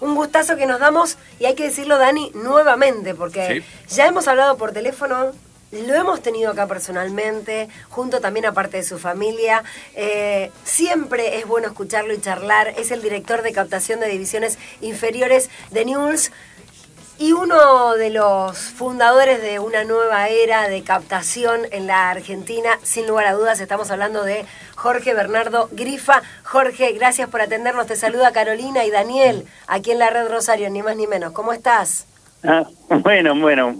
un 0.00 0.14
gustazo 0.14 0.56
que 0.56 0.66
nos 0.66 0.80
damos, 0.80 1.18
y 1.38 1.46
hay 1.46 1.54
que 1.54 1.64
decirlo, 1.64 1.98
Dani, 1.98 2.30
nuevamente, 2.34 3.14
porque 3.14 3.64
ya 3.88 4.06
hemos 4.06 4.28
hablado 4.28 4.56
por 4.56 4.72
teléfono, 4.72 5.32
lo 5.70 5.94
hemos 5.94 6.22
tenido 6.22 6.50
acá 6.50 6.66
personalmente, 6.66 7.68
junto 7.90 8.20
también 8.20 8.46
a 8.46 8.52
parte 8.52 8.78
de 8.78 8.84
su 8.84 8.98
familia. 8.98 9.62
Eh, 9.94 10.50
siempre 10.64 11.38
es 11.38 11.46
bueno 11.46 11.68
escucharlo 11.68 12.14
y 12.14 12.20
charlar. 12.20 12.68
Es 12.78 12.90
el 12.90 13.02
director 13.02 13.42
de 13.42 13.52
captación 13.52 14.00
de 14.00 14.08
divisiones 14.08 14.58
inferiores 14.80 15.50
de 15.70 15.84
News 15.84 16.30
y 17.18 17.32
uno 17.32 17.94
de 17.96 18.10
los 18.10 18.56
fundadores 18.56 19.42
de 19.42 19.58
una 19.58 19.82
nueva 19.82 20.28
era 20.28 20.68
de 20.68 20.82
captación 20.82 21.62
en 21.72 21.88
la 21.88 22.10
Argentina. 22.10 22.78
Sin 22.84 23.08
lugar 23.08 23.26
a 23.26 23.32
dudas, 23.32 23.60
estamos 23.60 23.90
hablando 23.90 24.22
de 24.22 24.46
Jorge 24.78 25.12
Bernardo 25.12 25.68
Grifa. 25.72 26.22
Jorge, 26.44 26.92
gracias 26.92 27.28
por 27.28 27.40
atendernos. 27.40 27.86
Te 27.86 27.96
saluda 27.96 28.32
Carolina 28.32 28.84
y 28.84 28.90
Daniel, 28.90 29.44
aquí 29.66 29.90
en 29.90 29.98
la 29.98 30.08
Red 30.08 30.28
Rosario, 30.28 30.70
ni 30.70 30.82
más 30.82 30.96
ni 30.96 31.08
menos. 31.08 31.32
¿Cómo 31.32 31.52
estás? 31.52 32.06
Ah, 32.44 32.64
bueno, 32.88 33.34
bueno, 33.38 33.76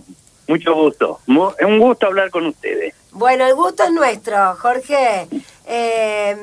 mucho 0.49 0.75
gusto. 0.75 1.21
Es 1.59 1.67
un 1.67 1.79
gusto 1.79 2.07
hablar 2.07 2.31
con 2.31 2.47
ustedes. 2.47 2.95
Bueno, 3.13 3.47
el 3.47 3.55
gusto 3.55 3.85
es 3.85 3.93
nuestro, 3.93 4.57
Jorge. 4.57 5.29
Eh, 5.67 6.37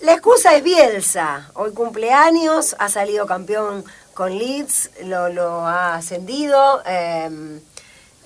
la 0.00 0.12
excusa 0.12 0.56
es 0.56 0.62
Bielsa. 0.62 1.50
Hoy 1.52 1.72
cumpleaños, 1.72 2.74
ha 2.78 2.88
salido 2.88 3.26
campeón 3.26 3.84
con 4.14 4.38
Leeds, 4.38 4.90
lo, 5.04 5.66
ha 5.66 5.96
ascendido. 5.96 6.82
Em, 6.86 7.60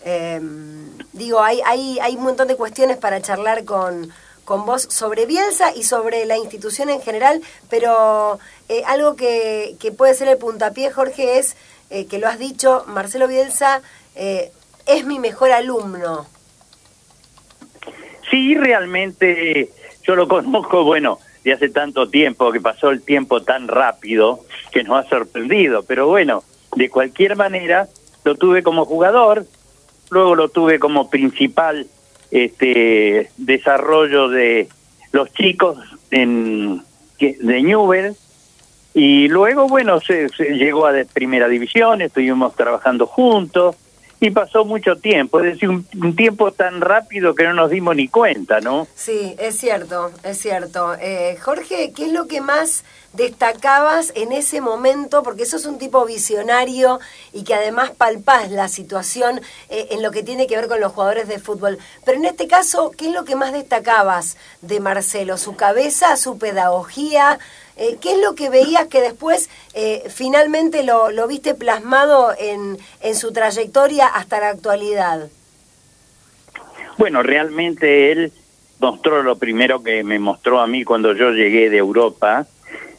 em, 0.05 0.97
digo, 1.13 1.43
hay, 1.43 1.61
hay, 1.67 1.99
hay 1.99 2.15
un 2.15 2.23
montón 2.23 2.47
de 2.47 2.55
cuestiones 2.55 2.99
para 2.99 3.21
charlar 3.21 3.65
con, 3.65 4.13
con 4.47 4.65
vos 4.65 4.83
sobre 4.83 5.27
Bielsa 5.27 5.75
y 5.75 5.83
sobre 5.83 6.25
la 6.25 6.39
institución 6.39 6.89
en 6.89 7.03
general, 7.03 7.43
pero 7.69 8.39
eh, 8.71 8.83
algo 8.87 9.17
que, 9.17 9.75
que, 9.81 9.91
puede 9.93 10.15
ser 10.15 10.29
el 10.29 10.39
puntapié, 10.39 10.91
Jorge, 10.91 11.39
es 11.39 11.57
eh, 11.91 12.07
que 12.07 12.19
lo 12.19 12.29
has 12.29 12.39
dicho, 12.39 12.85
Marcelo 12.87 13.27
Bielsa 13.27 13.83
eh, 14.15 14.53
es 14.87 15.05
mi 15.05 15.19
mejor 15.19 15.51
alumno. 15.51 16.27
Sí, 18.31 18.55
realmente 18.55 19.71
yo 20.05 20.15
lo 20.15 20.29
conozco, 20.29 20.85
bueno, 20.85 21.19
de 21.43 21.53
hace 21.53 21.69
tanto 21.69 22.09
tiempo, 22.09 22.53
que 22.53 22.61
pasó 22.61 22.91
el 22.91 23.03
tiempo 23.03 23.43
tan 23.43 23.67
rápido, 23.67 24.45
que 24.71 24.85
nos 24.85 25.05
ha 25.05 25.09
sorprendido, 25.09 25.83
pero 25.83 26.07
bueno, 26.07 26.45
de 26.77 26.89
cualquier 26.89 27.37
manera, 27.37 27.89
lo 28.23 28.37
tuve 28.37 28.63
como 28.63 28.85
jugador, 28.85 29.45
luego 30.11 30.37
lo 30.37 30.49
tuve 30.51 30.79
como 30.79 31.11
principal 31.11 31.89
este 32.31 33.31
desarrollo 33.37 34.29
de 34.29 34.69
los 35.13 35.33
chicos 35.33 35.79
en 36.11 36.83
de 37.19 37.63
Newell. 37.63 38.15
Y 38.95 39.29
luego 39.29 39.69
bueno 39.69 40.01
se, 40.01 40.29
se 40.31 40.57
llegó 40.57 40.87
a 40.87 40.93
primera 41.13 41.49
división 41.49 42.01
estuvimos 42.01 42.55
trabajando 42.57 43.07
juntos 43.07 43.77
y 44.19 44.31
pasó 44.31 44.65
mucho 44.65 44.97
tiempo, 44.97 45.41
es 45.41 45.55
decir, 45.55 45.69
un, 45.69 46.17
tiempo 46.17 46.51
tan 46.51 46.81
rápido 46.81 47.35
que 47.35 47.45
no 47.45 47.53
nos 47.53 47.71
dimos 47.71 47.95
ni 47.95 48.09
cuenta, 48.09 48.61
¿no? 48.61 48.87
Sí, 48.95 49.35
es 49.39 49.59
cierto, 49.59 50.11
es 50.23 50.39
cierto. 50.39 50.95
Eh, 51.01 51.37
Jorge, 51.43 51.93
¿qué 51.95 52.07
es 52.07 52.13
lo 52.13 52.27
que 52.27 52.41
más 52.41 52.85
destacabas 53.13 54.13
en 54.15 54.33
ese 54.33 54.63
momento? 54.63 55.23
Porque 55.23 55.45
sos 55.45 55.67
un 55.67 55.79
tipo 55.79 56.07
visionario 56.07 56.99
y 57.35 57.45
que 57.45 57.55
además 57.55 57.91
palpás 57.91 58.51
la 58.51 58.69
situación 58.69 59.43
eh, 59.69 59.89
en 59.91 60.03
lo 60.03 60.11
que 60.11 60.23
tiene 60.23 60.47
que 60.47 60.57
ver 60.57 60.69
con 60.69 60.81
los 60.81 60.93
jugadores 60.93 61.29
de 61.29 61.39
fútbol. 61.39 61.79
Pero 62.07 62.17
en 62.17 62.25
este 62.25 62.49
caso, 62.49 62.93
¿qué 62.97 63.09
es 63.09 63.13
lo 63.13 63.25
que 63.25 63.37
más 63.37 63.53
destacabas 63.53 64.39
de 64.63 64.81
Marcelo? 64.81 65.37
¿Su 65.37 65.57
cabeza, 65.57 66.17
su 66.17 66.39
pedagogía? 66.39 67.39
Eh, 67.77 67.99
¿Qué 68.01 68.13
es 68.13 68.19
lo 68.23 68.35
que 68.35 68.49
veías 68.49 68.87
que 68.87 69.03
después 69.03 69.51
eh, 69.75 70.05
finalmente 70.09 70.83
lo, 70.83 71.11
viste 71.29 71.55
plasmado 71.55 72.33
en, 72.39 72.79
en 73.03 73.15
su 73.15 73.33
trayectoria 73.33 74.07
hasta 74.07 74.41
la 74.41 74.49
actualidad? 74.49 75.29
Bueno, 76.97 77.23
realmente 77.23 78.13
él 78.13 78.33
mostró 78.79 79.23
lo 79.23 79.37
primero 79.37 79.83
que 79.83 80.03
me 80.05 80.19
mostró 80.19 80.61
a 80.61 80.67
mí 80.67 80.85
cuando 80.85 81.13
yo 81.13 81.31
llegué 81.33 81.69
de 81.69 81.77
Europa, 81.77 82.47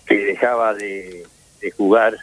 que 0.06 0.16
dejaba 0.16 0.76
de, 0.76 1.26
jugar 1.76 2.18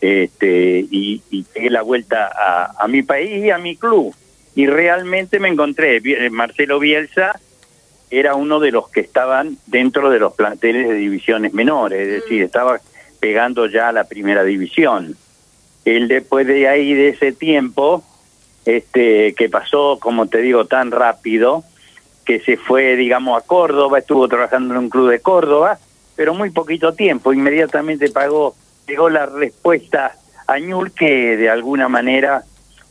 este, 0.00 0.86
y, 0.90 1.22
y 1.30 1.68
la 1.68 1.82
vuelta 1.82 2.30
a, 2.32 2.84
a 2.84 2.88
mi 2.88 3.02
país 3.02 3.44
y 3.44 3.50
a 3.50 3.58
mi 3.58 3.76
club. 3.76 4.14
Y 4.54 4.66
realmente 4.66 5.40
me 5.40 5.48
encontré, 5.48 6.00
Marcelo 6.30 6.78
Bielsa, 6.78 7.38
era 8.10 8.34
uno 8.34 8.60
de 8.60 8.70
los 8.70 8.88
que 8.88 9.00
estaban 9.00 9.58
dentro 9.66 10.10
de 10.10 10.18
los 10.18 10.34
planteles 10.34 10.88
de 10.88 10.94
divisiones 10.94 11.52
menores, 11.52 12.00
es 12.00 12.22
decir, 12.22 12.42
mm. 12.42 12.46
estaba 12.46 12.80
pegando 13.20 13.66
ya 13.66 13.88
a 13.88 13.92
la 13.92 14.04
primera 14.04 14.44
división. 14.44 15.16
Él 15.84 16.08
después 16.08 16.46
de 16.46 16.68
ahí, 16.68 16.94
de 16.94 17.08
ese 17.08 17.32
tiempo, 17.32 18.02
este, 18.64 19.34
que 19.34 19.48
pasó, 19.48 19.98
como 20.00 20.26
te 20.26 20.38
digo, 20.38 20.66
tan 20.66 20.90
rápido, 20.90 21.64
que 22.24 22.40
se 22.40 22.56
fue, 22.56 22.96
digamos, 22.96 23.42
a 23.42 23.46
Córdoba, 23.46 23.98
estuvo 23.98 24.28
trabajando 24.28 24.74
en 24.74 24.80
un 24.80 24.90
club 24.90 25.10
de 25.10 25.20
Córdoba, 25.20 25.78
pero 26.14 26.34
muy 26.34 26.50
poquito 26.50 26.92
tiempo, 26.92 27.32
inmediatamente 27.32 28.10
pagó, 28.10 28.54
llegó 28.86 29.08
la 29.08 29.26
respuesta 29.26 30.14
a 30.46 30.58
Ñul, 30.58 30.92
que 30.92 31.36
de 31.36 31.48
alguna 31.48 31.88
manera 31.88 32.44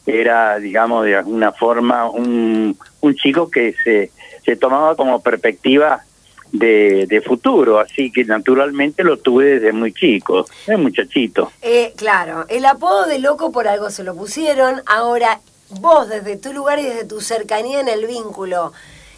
era, 0.08 0.58
digamos, 0.58 1.06
de 1.06 1.18
alguna 1.18 1.52
forma 1.52 2.10
un, 2.10 2.76
un 3.02 3.16
chico 3.16 3.52
que 3.52 3.76
se 3.84 4.12
se 4.48 4.56
tomaba 4.56 4.96
como 4.96 5.22
perspectiva 5.22 6.06
de, 6.54 7.06
de, 7.06 7.20
futuro, 7.20 7.80
así 7.82 8.10
que 8.14 8.24
naturalmente 8.24 9.04
lo 9.04 9.18
tuve 9.18 9.60
desde 9.60 9.74
muy 9.74 9.92
chico, 9.92 10.46
es 10.66 10.80
muchachito. 10.80 11.52
Eh, 11.62 11.92
claro, 11.98 12.46
el 12.48 12.66
apodo 12.66 13.06
de 13.08 13.20
loco 13.20 13.52
por 13.52 13.68
algo 13.68 13.90
se 13.90 14.06
lo 14.06 14.16
pusieron, 14.16 14.82
ahora 14.86 15.42
vos 15.82 16.08
desde 16.08 16.38
tu 16.38 16.54
lugar 16.54 16.80
y 16.80 16.84
desde 16.84 17.04
tu 17.04 17.20
cercanía 17.20 17.82
en 17.82 17.90
el 17.90 18.08
vínculo, 18.08 18.72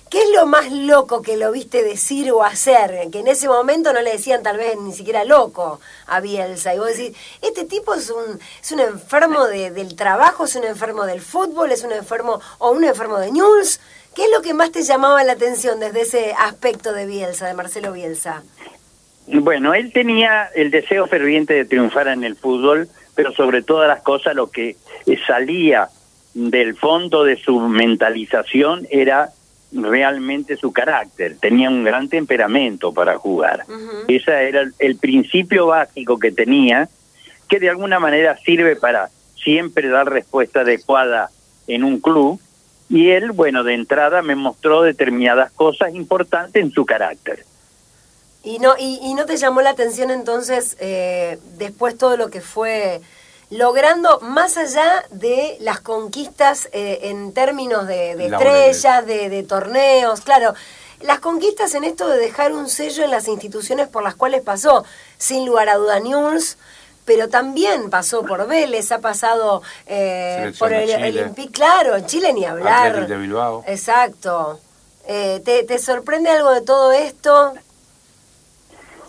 ¿qué 0.10 0.22
es 0.22 0.30
lo 0.36 0.46
más 0.46 0.72
loco 0.72 1.22
que 1.22 1.38
lo 1.38 1.52
viste 1.52 1.84
decir 1.84 2.32
o 2.32 2.44
hacer? 2.44 3.10
Que 3.12 3.20
en 3.20 3.28
ese 3.28 3.48
momento 3.48 3.94
no 3.94 4.02
le 4.02 4.12
decían 4.12 4.44
tal 4.44 4.58
vez 4.58 4.78
ni 4.78 4.94
siquiera 4.94 5.24
loco 5.26 5.80
a 6.08 6.20
Bielsa, 6.20 6.74
y 6.74 6.80
vos 6.80 6.88
decís, 6.88 7.16
este 7.42 7.66
tipo 7.66 7.94
es 7.94 8.10
un, 8.10 8.40
es 8.62 8.72
un 8.72 8.80
enfermo 8.80 9.46
de, 9.46 9.72
del 9.72 9.96
trabajo, 9.96 10.46
es 10.46 10.56
un 10.56 10.64
enfermo 10.64 11.06
del 11.06 11.22
fútbol, 11.22 11.72
es 11.72 11.84
un 11.84 11.92
enfermo 11.92 12.42
o 12.58 12.72
un 12.72 12.84
enfermo 12.84 13.20
de 13.20 13.32
news, 13.32 13.80
¿Qué 14.16 14.26
es 14.26 14.32
lo 14.36 14.42
que 14.42 14.54
más 14.54 14.72
te 14.72 14.84
llamaba 14.84 15.24
la 15.24 15.34
atención 15.34 15.80
desde 15.80 16.02
ese 16.02 16.34
aspecto 16.38 16.94
de 16.94 17.06
Bielsa, 17.06 17.48
de 17.48 17.54
Marcelo 17.54 17.94
Bielsa? 17.94 18.44
Bueno, 19.28 19.74
él 19.74 19.94
tenía 19.94 20.50
el 20.56 20.72
deseo 20.72 21.08
ferviente 21.08 21.54
de 21.54 21.66
triunfar 21.66 22.08
en 22.08 22.24
el 22.24 22.36
fútbol, 22.36 22.90
pero 23.16 23.32
sobre 23.32 23.62
todas 23.62 23.88
las 23.88 24.02
cosas 24.02 24.36
lo 24.36 24.50
que 24.50 24.76
salía 25.28 25.90
del 26.34 26.76
fondo 26.76 27.24
de 27.24 27.38
su 27.38 27.60
mentalización 27.60 28.88
era 28.90 29.30
realmente 29.72 30.58
su 30.58 30.72
carácter. 30.72 31.38
Tenía 31.40 31.70
un 31.70 31.84
gran 31.84 32.10
temperamento 32.10 32.94
para 32.94 33.18
jugar. 33.18 33.66
Ese 34.08 34.32
era 34.50 34.64
el 34.80 34.96
principio 34.98 35.68
básico 35.68 36.18
que 36.18 36.32
tenía, 36.32 36.90
que 37.48 37.60
de 37.60 37.70
alguna 37.70 38.00
manera 38.00 38.38
sirve 38.38 38.76
para 38.76 39.10
siempre 39.36 39.90
dar 39.90 40.10
respuesta 40.10 40.62
adecuada 40.62 41.30
en 41.68 41.84
un 41.84 42.00
club 42.00 42.40
y 42.90 43.12
él, 43.12 43.32
bueno, 43.32 43.64
de 43.64 43.76
entrada 43.76 44.24
me 44.24 44.36
mostró 44.36 44.82
determinadas 44.82 45.52
cosas 45.52 45.94
importantes 45.94 46.62
en 46.62 46.72
su 46.72 46.86
carácter. 46.86 47.46
¿Y 48.44 48.58
no, 48.60 48.74
y, 48.80 49.14
no 49.14 49.26
te 49.26 49.38
llamó 49.38 49.62
la 49.62 49.72
atención 49.72 50.12
entonces 50.12 50.76
eh, 50.80 51.38
después 51.58 51.98
todo 51.98 52.18
lo 52.18 52.30
que 52.30 52.42
fue 52.42 53.02
logrando 53.50 54.20
más 54.22 54.58
allá 54.58 55.06
de 55.12 55.58
las 55.60 55.80
conquistas 55.80 56.70
eh, 56.72 57.00
en 57.04 57.34
términos 57.34 57.88
de, 57.88 58.12
estrellas, 58.12 59.06
de, 59.06 59.30
de, 59.30 59.44
torneos, 59.44 60.22
claro, 60.22 60.54
las 61.02 61.20
conquistas 61.20 61.74
en 61.76 61.84
esto 61.84 62.08
de 62.08 62.18
dejar 62.18 62.52
un 62.54 62.70
sello 62.70 63.04
en 63.04 63.12
las 63.12 63.28
instituciones 63.28 63.88
por 63.88 64.04
las 64.04 64.16
cuales 64.16 64.42
pasó, 64.42 64.86
sin 65.18 65.46
lugar 65.46 65.70
a 65.70 65.76
duda 65.76 66.00
News, 66.00 66.58
pero 67.06 67.30
también 67.30 67.90
pasó 67.90 68.24
por 68.24 68.48
Vélez, 68.48 68.92
ha 68.92 69.00
pasado 69.00 69.64
eh, 69.88 70.52
por 70.60 70.72
el 70.72 71.18
Olympique, 71.18 71.52
claro, 71.52 71.96
en 71.96 72.06
Chile 72.06 72.34
ni 72.34 72.46
hablar. 72.46 73.08
de 73.08 73.18
Bilbao. 73.18 73.64
Exacto. 73.66 74.60
Eh, 75.08 75.42
¿te, 75.44 75.64
¿Te 75.64 75.80
sorprende 75.80 76.30
algo 76.30 76.52
de 76.52 76.62
todo 76.62 76.92
esto? 76.92 77.54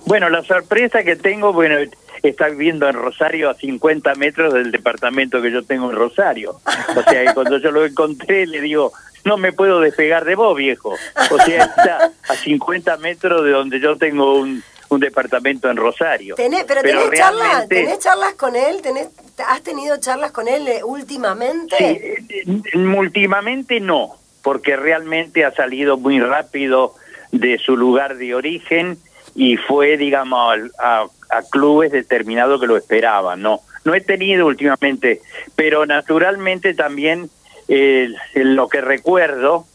Bueno, 0.07 0.31
la 0.31 0.43
sorpresa 0.45 1.03
que 1.03 1.17
tengo, 1.17 1.53
bueno, 1.53 1.77
está 2.23 2.49
viviendo 2.49 2.89
en 2.89 2.95
Rosario 2.95 3.51
a 3.51 3.55
50 3.55 4.15
metros 4.15 4.53
del 4.55 4.71
departamento 4.71 5.41
que 5.41 5.51
yo 5.51 5.63
tengo 5.65 5.91
en 5.91 5.97
Rosario. 5.97 6.61
O 6.97 7.03
sea, 7.03 7.25
que 7.25 7.35
cuando 7.35 7.59
yo 7.59 7.71
lo 7.71 7.85
encontré 7.85 8.47
le 8.47 8.61
digo, 8.61 8.93
no 9.25 9.37
me 9.37 9.53
puedo 9.53 9.81
despegar 9.81 10.25
de 10.25 10.35
vos, 10.35 10.57
viejo. 10.57 10.97
O 11.31 11.39
sea, 11.39 11.65
está 11.65 12.13
a 12.29 12.35
50 12.35 12.97
metros 12.99 13.45
de 13.45 13.51
donde 13.51 13.81
yo 13.81 13.97
tengo 13.97 14.39
un, 14.39 14.63
un 14.91 15.01
departamento 15.01 15.71
en 15.71 15.77
Rosario. 15.77 16.35
pero, 16.37 16.83
tenés, 16.83 17.11
charlas, 17.13 17.69
¿tenés 17.69 17.99
charlas 18.01 18.35
con 18.35 18.57
él? 18.57 18.83
¿Tenés, 18.83 19.09
¿Has 19.47 19.63
tenido 19.63 19.99
charlas 19.99 20.33
con 20.33 20.49
él 20.49 20.67
eh, 20.69 20.83
últimamente? 20.85 21.77
Sí, 21.79 22.45
eh, 22.75 22.77
últimamente 22.97 23.81
no, 23.81 24.17
porque 24.43 24.77
realmente 24.77 25.45
ha 25.45 25.53
salido 25.53 25.97
muy 25.97 26.21
rápido 26.21 26.95
de 27.31 27.59
su 27.59 27.77
lugar 27.77 28.17
de 28.17 28.35
origen 28.35 28.99
y 29.37 29.57
fue, 29.57 29.97
digamos, 29.97 30.59
a, 30.79 31.03
a 31.03 31.07
clubes 31.51 31.93
determinados 31.93 32.61
que 32.61 32.67
lo 32.67 32.77
esperaban, 32.77 33.43
¿no? 33.43 33.61
no 33.85 33.95
he 33.95 34.01
tenido 34.01 34.47
últimamente, 34.47 35.21
pero 35.57 35.87
naturalmente 35.87 36.75
también 36.75 37.31
eh, 37.69 38.11
lo 38.35 38.69
que 38.69 38.81
recuerdo 38.81 39.67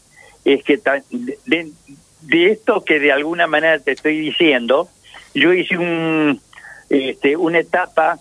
es 0.44 0.62
que 0.62 0.80
de, 1.10 1.72
de, 2.22 2.50
esto 2.50 2.84
que 2.84 3.00
de 3.00 3.12
alguna 3.12 3.46
manera 3.46 3.78
te 3.80 3.92
estoy 3.92 4.18
diciendo, 4.18 4.88
yo 5.34 5.52
hice 5.52 5.76
un, 5.76 6.40
este, 6.88 7.36
una 7.36 7.58
etapa 7.58 8.18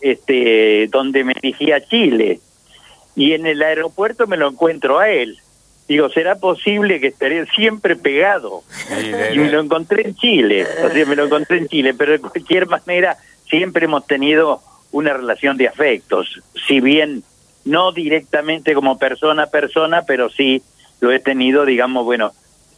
este, 0.00 0.88
donde 0.90 1.24
me 1.24 1.34
dirigí 1.34 1.70
a 1.70 1.84
Chile 1.86 2.40
y 3.14 3.32
en 3.32 3.46
el 3.46 3.62
aeropuerto 3.62 4.26
me 4.26 4.36
lo 4.36 4.48
encuentro 4.48 4.98
a 4.98 5.08
él. 5.08 5.38
Digo, 5.88 6.10
¿será 6.10 6.36
posible 6.36 7.00
que 7.00 7.08
estaré 7.08 7.46
siempre 7.46 7.96
pegado? 7.96 8.62
y 9.32 9.38
me 9.38 9.50
lo 9.50 9.60
encontré 9.60 10.02
en 10.06 10.14
Chile, 10.14 10.66
o 10.84 10.90
sea, 10.90 11.06
me 11.06 11.16
lo 11.16 11.24
encontré 11.24 11.58
en 11.58 11.68
Chile, 11.68 11.94
pero 11.94 12.12
de 12.12 12.20
cualquier 12.20 12.66
manera 12.66 13.16
siempre 13.48 13.86
hemos 13.86 14.06
tenido 14.06 14.60
una 14.92 15.14
relación 15.14 15.56
de 15.56 15.68
afectos, 15.68 16.42
si 16.66 16.80
bien 16.80 17.22
no 17.64 17.92
directamente 17.92 18.74
como 18.74 18.98
persona 18.98 19.44
a 19.44 19.50
persona, 19.50 20.02
pero 20.02 20.28
sí 20.28 20.62
lo 21.00 21.10
he 21.12 21.20
tenido, 21.20 21.64
digamos, 21.64 22.04
bueno, 22.04 22.32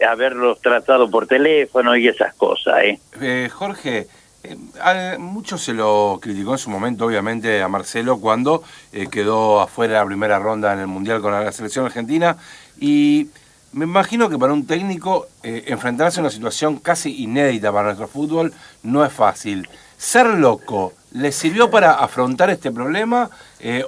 haberlos 0.07 0.61
tratado 0.61 1.11
por 1.11 1.27
teléfono 1.27 1.97
y 1.97 2.09
esas 2.09 2.35
cosas. 2.35 2.83
¿eh? 2.85 3.01
eh 3.21 3.49
Jorge, 3.53 4.07
eh, 4.43 5.17
mucho 5.19 5.59
se 5.59 5.73
lo 5.73 6.19
criticó 6.21 6.53
en 6.53 6.59
su 6.59 6.71
momento, 6.71 7.07
obviamente, 7.07 7.63
a 7.63 7.69
Marcelo 7.69 8.19
cuando 8.19 8.63
eh, 8.93 9.07
quedó 9.11 9.61
afuera 9.61 9.95
de 9.95 10.01
la 10.01 10.07
primera 10.07 10.39
ronda 10.39 10.73
en 10.73 10.81
el 10.81 10.87
Mundial 10.87 11.21
con 11.21 11.33
la 11.33 11.53
selección 11.53 11.87
argentina. 11.87 12.37
Y 12.79 13.29
me 13.73 13.85
imagino 13.85 14.29
que 14.29 14.39
para 14.39 14.53
un 14.53 14.67
técnico 14.67 15.29
enfrentarse 15.43 16.21
a 16.21 16.23
una 16.23 16.31
situación 16.31 16.79
casi 16.79 17.23
inédita 17.23 17.73
para 17.73 17.87
nuestro 17.87 18.09
fútbol 18.09 18.53
no 18.83 19.05
es 19.05 19.13
fácil. 19.13 19.69
Ser 19.97 20.27
loco, 20.27 20.95
¿le 21.13 21.31
sirvió 21.31 21.71
para 21.71 21.93
afrontar 21.93 22.51
este 22.51 22.73
problema 22.73 23.31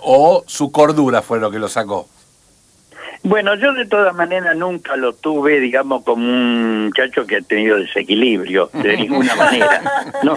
o 0.02 0.44
su 0.46 0.70
cordura 0.70 1.22
fue 1.22 1.40
lo 1.40 1.50
que 1.50 1.58
lo 1.58 1.68
sacó? 1.68 2.06
Bueno, 3.24 3.54
yo 3.54 3.72
de 3.72 3.86
todas 3.86 4.14
maneras 4.16 4.56
nunca 4.56 4.96
lo 4.96 5.12
tuve, 5.12 5.60
digamos, 5.60 6.02
como 6.02 6.26
un 6.26 6.86
muchacho 6.86 7.24
que 7.24 7.36
ha 7.36 7.40
tenido 7.40 7.78
desequilibrio, 7.78 8.68
de 8.72 8.96
ninguna 8.96 9.36
manera. 9.36 9.80
No, 10.24 10.36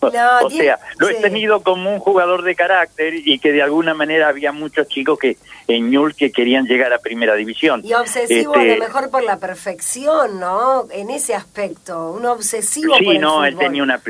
o 0.00 0.50
sea, 0.50 0.80
lo 0.98 1.08
he 1.08 1.14
tenido 1.14 1.62
como 1.62 1.92
un 1.92 2.00
jugador 2.00 2.42
de 2.42 2.56
carácter 2.56 3.14
y 3.14 3.38
que 3.38 3.52
de 3.52 3.62
alguna 3.62 3.94
manera 3.94 4.28
había 4.28 4.50
muchos 4.50 4.88
chicos 4.88 5.18
que 5.18 5.36
en 5.68 5.90
Ñul 5.90 6.16
que 6.16 6.32
querían 6.32 6.66
llegar 6.66 6.92
a 6.92 6.98
primera 6.98 7.36
división. 7.36 7.82
Y 7.84 7.94
obsesivo 7.94 8.54
a 8.54 8.58
lo 8.58 8.62
este, 8.64 8.80
mejor 8.80 9.10
por 9.10 9.22
la 9.22 9.38
perfección, 9.38 10.40
¿no? 10.40 10.88
En 10.90 11.10
ese 11.10 11.34
aspecto, 11.34 12.10
un 12.10 12.26
obsesivo 12.26 12.96
sí, 12.98 13.18
no, 13.18 13.44
él 13.44 13.56
tenía 13.56 13.82
una 13.82 14.02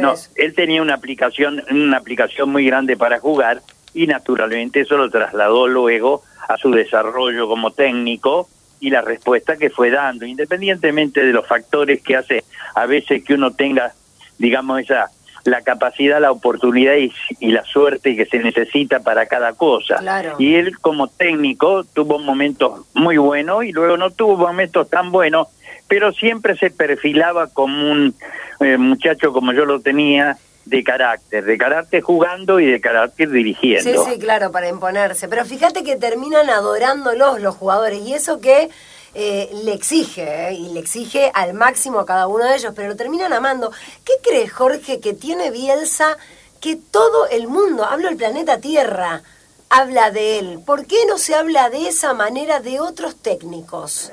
no, 0.00 0.14
él 0.34 0.54
tenía 0.54 0.82
una 0.82 0.94
aplicación, 0.94 1.62
una 1.70 1.96
aplicación 1.96 2.50
muy 2.50 2.66
grande 2.66 2.96
para 2.96 3.20
jugar 3.20 3.62
y 3.94 4.06
naturalmente 4.06 4.80
eso 4.80 4.96
lo 4.96 5.08
trasladó 5.08 5.66
luego 5.66 6.22
a 6.48 6.56
su 6.56 6.70
desarrollo 6.70 7.46
como 7.46 7.70
técnico 7.70 8.48
y 8.80 8.90
la 8.90 9.02
respuesta 9.02 9.56
que 9.56 9.70
fue 9.70 9.90
dando, 9.90 10.26
independientemente 10.26 11.24
de 11.24 11.32
los 11.32 11.46
factores 11.46 12.02
que 12.02 12.16
hace 12.16 12.44
a 12.74 12.86
veces 12.86 13.22
que 13.24 13.34
uno 13.34 13.52
tenga, 13.52 13.92
digamos, 14.38 14.80
esa 14.80 15.10
la 15.44 15.62
capacidad, 15.62 16.20
la 16.20 16.30
oportunidad 16.30 16.94
y, 16.94 17.12
la 17.50 17.64
suerte 17.64 18.16
que 18.16 18.26
se 18.26 18.38
necesita 18.38 19.00
para 19.00 19.26
cada 19.26 19.54
cosa. 19.54 19.96
Y 20.38 20.54
él 20.54 20.78
como 20.78 21.08
técnico 21.08 21.84
tuvo 21.84 22.18
momentos 22.18 22.86
muy 22.94 23.16
buenos 23.16 23.64
y 23.64 23.72
luego 23.72 23.96
no 23.96 24.10
tuvo 24.10 24.36
momentos 24.36 24.88
tan 24.90 25.10
buenos, 25.10 25.48
pero 25.86 26.12
siempre 26.12 26.56
se 26.56 26.70
perfilaba 26.70 27.46
como 27.48 27.90
un 27.90 28.14
eh, 28.60 28.76
muchacho 28.76 29.32
como 29.32 29.52
yo 29.52 29.64
lo 29.64 29.80
tenía, 29.80 30.36
de 30.68 30.84
carácter, 30.84 31.44
de 31.44 31.56
carácter 31.56 32.02
jugando 32.02 32.60
y 32.60 32.66
de 32.66 32.80
carácter 32.80 33.30
dirigiendo. 33.30 34.04
Sí, 34.04 34.12
sí, 34.12 34.18
claro, 34.18 34.52
para 34.52 34.68
imponerse. 34.68 35.28
Pero 35.28 35.44
fíjate 35.44 35.82
que 35.82 35.96
terminan 35.96 36.50
adorándolos 36.50 37.40
los 37.40 37.54
jugadores 37.56 38.00
y 38.00 38.14
eso 38.14 38.40
que 38.40 38.68
eh, 39.14 39.48
le 39.64 39.72
exige, 39.72 40.48
eh, 40.48 40.52
y 40.52 40.72
le 40.72 40.80
exige 40.80 41.30
al 41.34 41.54
máximo 41.54 41.98
a 41.98 42.06
cada 42.06 42.26
uno 42.26 42.44
de 42.44 42.56
ellos, 42.56 42.72
pero 42.76 42.88
lo 42.88 42.96
terminan 42.96 43.32
amando. 43.32 43.72
¿Qué 44.04 44.12
crees, 44.22 44.52
Jorge, 44.52 45.00
que 45.00 45.14
tiene 45.14 45.50
Bielsa 45.50 46.18
que 46.60 46.76
todo 46.76 47.28
el 47.28 47.48
mundo, 47.48 47.84
hablo 47.84 48.08
del 48.08 48.18
planeta 48.18 48.60
Tierra, 48.60 49.22
habla 49.70 50.10
de 50.10 50.38
él? 50.38 50.60
¿Por 50.66 50.86
qué 50.86 50.96
no 51.08 51.16
se 51.16 51.34
habla 51.34 51.70
de 51.70 51.88
esa 51.88 52.12
manera 52.12 52.60
de 52.60 52.80
otros 52.80 53.16
técnicos? 53.16 54.12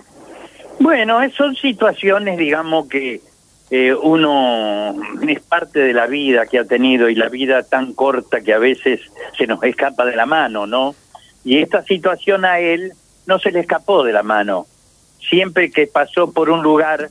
Bueno, 0.80 1.20
son 1.36 1.56
situaciones, 1.56 2.38
digamos, 2.38 2.88
que 2.88 3.22
eh, 3.72 3.94
uno 3.94 4.96
es 5.28 5.42
parte 5.42 5.80
de 5.80 5.94
la 5.94 6.06
vida 6.06 6.46
que 6.46 6.60
ha 6.60 6.66
tenido 6.66 7.10
y 7.10 7.16
la 7.16 7.30
vida 7.30 7.64
tan 7.64 7.94
corta 7.94 8.42
que 8.42 8.54
a 8.54 8.60
veces 8.60 9.02
se 9.38 9.48
nos 9.48 9.64
escapa 9.64 10.06
de 10.06 10.16
la 10.16 10.26
mano, 10.26 10.68
¿no? 10.68 10.96
Y 11.44 11.60
esta 11.60 11.84
situación 11.84 12.46
a 12.46 12.60
él 12.60 12.94
no 13.26 13.40
se 13.40 13.52
le 13.52 13.62
escapó 13.62 14.04
de 14.04 14.14
la 14.14 14.24
mano. 14.24 14.68
Siempre 15.20 15.72
que 15.72 15.88
pasó 15.88 16.32
por 16.32 16.50
un 16.50 16.62
lugar 16.62 17.10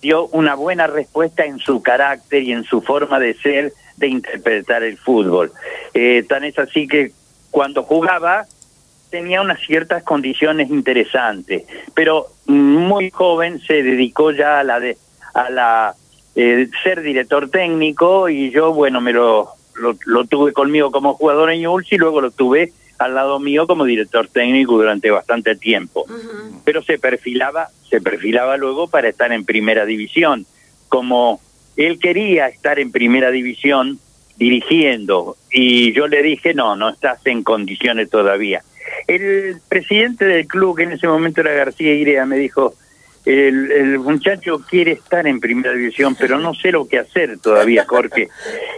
dio 0.00 0.26
una 0.28 0.54
buena 0.54 0.86
respuesta 0.86 1.44
en 1.44 1.58
su 1.58 1.82
carácter 1.82 2.42
y 2.42 2.52
en 2.52 2.64
su 2.64 2.80
forma 2.80 3.18
de 3.18 3.34
ser, 3.34 3.72
de 3.96 4.08
interpretar 4.08 4.82
el 4.82 4.96
fútbol. 4.96 5.52
Eh, 5.92 6.24
tan 6.28 6.44
es 6.44 6.58
así 6.58 6.86
que 6.86 7.12
cuando 7.50 7.82
jugaba 7.82 8.46
tenía 9.10 9.40
unas 9.40 9.60
ciertas 9.60 10.02
condiciones 10.02 10.70
interesantes, 10.70 11.64
pero 11.94 12.26
muy 12.46 13.10
joven 13.10 13.60
se 13.60 13.82
dedicó 13.82 14.32
ya 14.32 14.60
a 14.60 14.64
la 14.64 14.80
de 14.80 14.96
a 15.36 15.50
la 15.50 15.94
eh, 16.34 16.68
ser 16.82 17.02
director 17.02 17.50
técnico 17.50 18.28
y 18.28 18.50
yo, 18.50 18.72
bueno, 18.72 19.00
me 19.00 19.12
lo, 19.12 19.50
lo, 19.74 20.24
tuve 20.24 20.52
conmigo 20.52 20.90
como 20.90 21.14
jugador 21.14 21.50
en 21.50 21.60
Newell's 21.60 21.92
y 21.92 21.98
luego 21.98 22.22
lo 22.22 22.30
tuve 22.30 22.72
al 22.98 23.14
lado 23.14 23.38
mío 23.38 23.66
como 23.66 23.84
director 23.84 24.28
técnico 24.28 24.72
durante 24.72 25.10
bastante 25.10 25.54
tiempo. 25.54 26.06
Pero 26.64 26.82
se 26.82 26.98
perfilaba, 26.98 27.68
se 27.88 28.00
perfilaba 28.00 28.56
luego 28.56 28.88
para 28.88 29.08
estar 29.08 29.30
en 29.32 29.44
primera 29.44 29.84
división. 29.84 30.46
Como 30.88 31.40
él 31.76 31.98
quería 31.98 32.48
estar 32.48 32.78
en 32.78 32.90
primera 32.90 33.30
división 33.30 33.98
dirigiendo 34.38 35.36
y 35.50 35.92
yo 35.92 36.08
le 36.08 36.22
dije, 36.22 36.54
no, 36.54 36.76
no 36.76 36.88
estás 36.88 37.20
en 37.26 37.42
condiciones 37.42 38.08
todavía. 38.08 38.62
El 39.06 39.60
presidente 39.68 40.24
del 40.24 40.46
club, 40.46 40.78
que 40.78 40.84
en 40.84 40.92
ese 40.92 41.08
momento 41.08 41.42
era 41.42 41.52
García 41.52 41.92
Irea, 41.92 42.24
me 42.24 42.38
dijo, 42.38 42.74
el, 43.26 43.98
muchacho 43.98 44.60
quiere 44.60 44.92
estar 44.92 45.26
en 45.26 45.40
primera 45.40 45.72
división, 45.72 46.14
pero 46.14 46.38
no 46.38 46.54
sé 46.54 46.70
lo 46.70 46.86
que 46.86 46.98
hacer 46.98 47.38
todavía, 47.38 47.84
Jorge. 47.86 48.28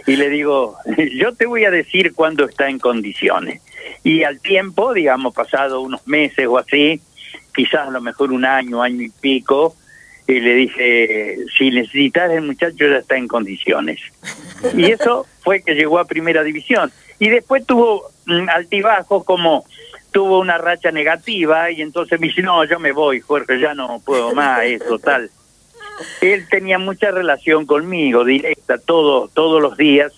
Y 0.07 0.15
le 0.15 0.29
digo, 0.29 0.75
yo 1.15 1.33
te 1.35 1.45
voy 1.45 1.65
a 1.65 1.71
decir 1.71 2.13
cuándo 2.13 2.45
está 2.45 2.67
en 2.67 2.79
condiciones. 2.79 3.61
Y 4.03 4.23
al 4.23 4.39
tiempo, 4.39 4.93
digamos, 4.93 5.35
pasado 5.35 5.81
unos 5.81 6.05
meses 6.07 6.47
o 6.47 6.57
así, 6.57 6.99
quizás 7.53 7.87
a 7.87 7.91
lo 7.91 8.01
mejor 8.01 8.31
un 8.31 8.43
año, 8.43 8.81
año 8.81 9.03
y 9.03 9.09
pico, 9.09 9.75
y 10.27 10.39
le 10.39 10.53
dije, 10.55 11.37
si 11.57 11.69
necesitas 11.69 12.31
el 12.31 12.43
muchacho 12.43 12.87
ya 12.87 12.97
está 12.97 13.17
en 13.17 13.27
condiciones. 13.27 13.99
Y 14.75 14.91
eso 14.91 15.25
fue 15.41 15.61
que 15.61 15.75
llegó 15.75 15.99
a 15.99 16.05
primera 16.05 16.43
división. 16.43 16.91
Y 17.19 17.29
después 17.29 17.65
tuvo 17.65 18.09
mm, 18.25 18.49
altibajos 18.49 19.23
como 19.25 19.65
tuvo 20.11 20.39
una 20.39 20.57
racha 20.57 20.91
negativa 20.91 21.71
y 21.71 21.81
entonces 21.81 22.19
me 22.19 22.27
dice, 22.27 22.41
no, 22.41 22.63
yo 22.65 22.79
me 22.79 22.91
voy, 22.91 23.19
Jorge, 23.19 23.59
ya 23.59 23.73
no 23.73 24.01
puedo 24.03 24.33
más, 24.33 24.63
eso, 24.63 24.99
tal. 24.99 25.29
Él 26.21 26.47
tenía 26.49 26.79
mucha 26.79 27.11
relación 27.11 27.65
conmigo, 27.65 28.23
directa, 28.23 28.77
todo, 28.77 29.27
todos 29.27 29.61
los 29.61 29.77
días 29.77 30.13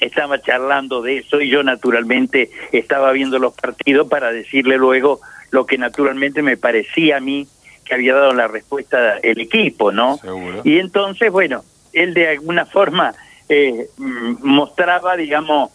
estaba 0.00 0.42
charlando 0.42 1.00
de 1.00 1.18
eso 1.18 1.40
y 1.40 1.48
yo 1.48 1.62
naturalmente 1.62 2.50
estaba 2.72 3.12
viendo 3.12 3.38
los 3.38 3.54
partidos 3.54 4.08
para 4.08 4.32
decirle 4.32 4.76
luego 4.76 5.20
lo 5.50 5.64
que 5.66 5.78
naturalmente 5.78 6.42
me 6.42 6.56
parecía 6.56 7.18
a 7.18 7.20
mí 7.20 7.46
que 7.84 7.94
había 7.94 8.14
dado 8.14 8.32
la 8.32 8.48
respuesta 8.48 9.18
el 9.18 9.40
equipo, 9.40 9.92
¿no? 9.92 10.18
Y 10.64 10.78
entonces, 10.78 11.30
bueno, 11.30 11.62
él 11.92 12.14
de 12.14 12.28
alguna 12.28 12.66
forma 12.66 13.14
eh, 13.48 13.88
mostraba, 13.98 15.16
digamos, 15.16 15.70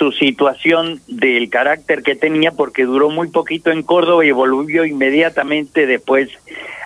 su 0.00 0.12
situación 0.12 1.02
del 1.08 1.50
carácter 1.50 2.02
que 2.02 2.16
tenía 2.16 2.52
porque 2.52 2.86
duró 2.86 3.10
muy 3.10 3.28
poquito 3.28 3.70
en 3.70 3.82
Córdoba 3.82 4.24
y 4.24 4.30
volvió 4.30 4.86
inmediatamente 4.86 5.86
después 5.86 6.30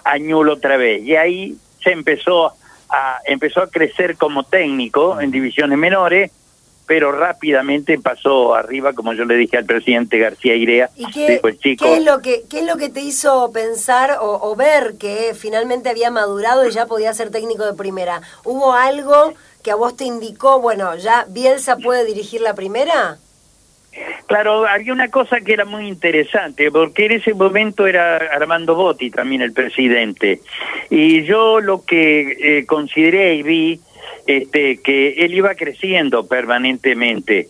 a 0.02 0.18
Ñul 0.18 0.49
otra 0.49 0.76
vez. 0.76 1.00
Y 1.04 1.14
ahí 1.14 1.54
se 1.80 1.92
empezó 1.92 2.54
a, 2.88 3.18
empezó 3.25 3.62
a 3.62 3.71
crecer 3.71 4.16
como 4.16 4.42
técnico 4.42 5.21
en 5.21 5.30
divisiones 5.30 5.78
menores, 5.78 6.33
pero 6.87 7.12
rápidamente 7.12 7.99
pasó 7.99 8.55
arriba, 8.55 8.93
como 8.93 9.12
yo 9.14 9.25
le 9.25 9.37
dije 9.37 9.57
al 9.57 9.64
presidente 9.64 10.19
García 10.19 10.55
Irea. 10.55 10.91
¿Y 10.97 11.11
qué, 11.11 11.41
¿qué 11.61 11.97
es, 11.97 12.05
lo 12.05 12.21
que, 12.21 12.43
qué 12.49 12.61
es 12.61 12.67
lo 12.67 12.76
que 12.76 12.91
te 12.91 13.00
hizo 13.00 13.50
pensar 13.53 14.19
o, 14.21 14.38
o 14.43 14.57
ver 14.57 14.95
que 14.99 15.35
finalmente 15.35 15.88
había 15.88 16.11
madurado 16.11 16.67
y 16.67 16.73
ya 16.73 16.87
podía 16.87 17.14
ser 17.14 17.31
técnico 17.31 17.64
de 17.64 17.75
primera? 17.75 18.21
¿Hubo 18.45 18.73
algo 18.73 19.35
que 19.62 19.71
a 19.71 19.76
vos 19.76 19.97
te 19.97 20.05
indicó, 20.05 20.61
bueno, 20.61 20.95
ya 20.97 21.26
Bielsa 21.29 21.79
puede 21.79 22.05
dirigir 22.05 22.43
la 22.43 22.55
primera? 22.55 23.19
Claro, 24.26 24.67
había 24.67 24.93
una 24.93 25.09
cosa 25.09 25.41
que 25.41 25.53
era 25.53 25.64
muy 25.64 25.87
interesante, 25.87 26.71
porque 26.71 27.07
en 27.07 27.12
ese 27.12 27.35
momento 27.35 27.87
era 27.87 28.17
Armando 28.17 28.75
Botti 28.75 29.11
también 29.11 29.43
el 29.43 29.53
presidente, 29.53 30.41
y 30.91 31.23
yo 31.25 31.61
lo 31.61 31.85
que 31.85 32.59
eh, 32.59 32.67
consideré 32.67 33.37
y 33.37 33.43
vi 33.43 33.81
este, 34.26 34.78
que 34.78 35.25
él 35.25 35.34
iba 35.34 35.54
creciendo 35.54 36.26
permanentemente. 36.26 37.49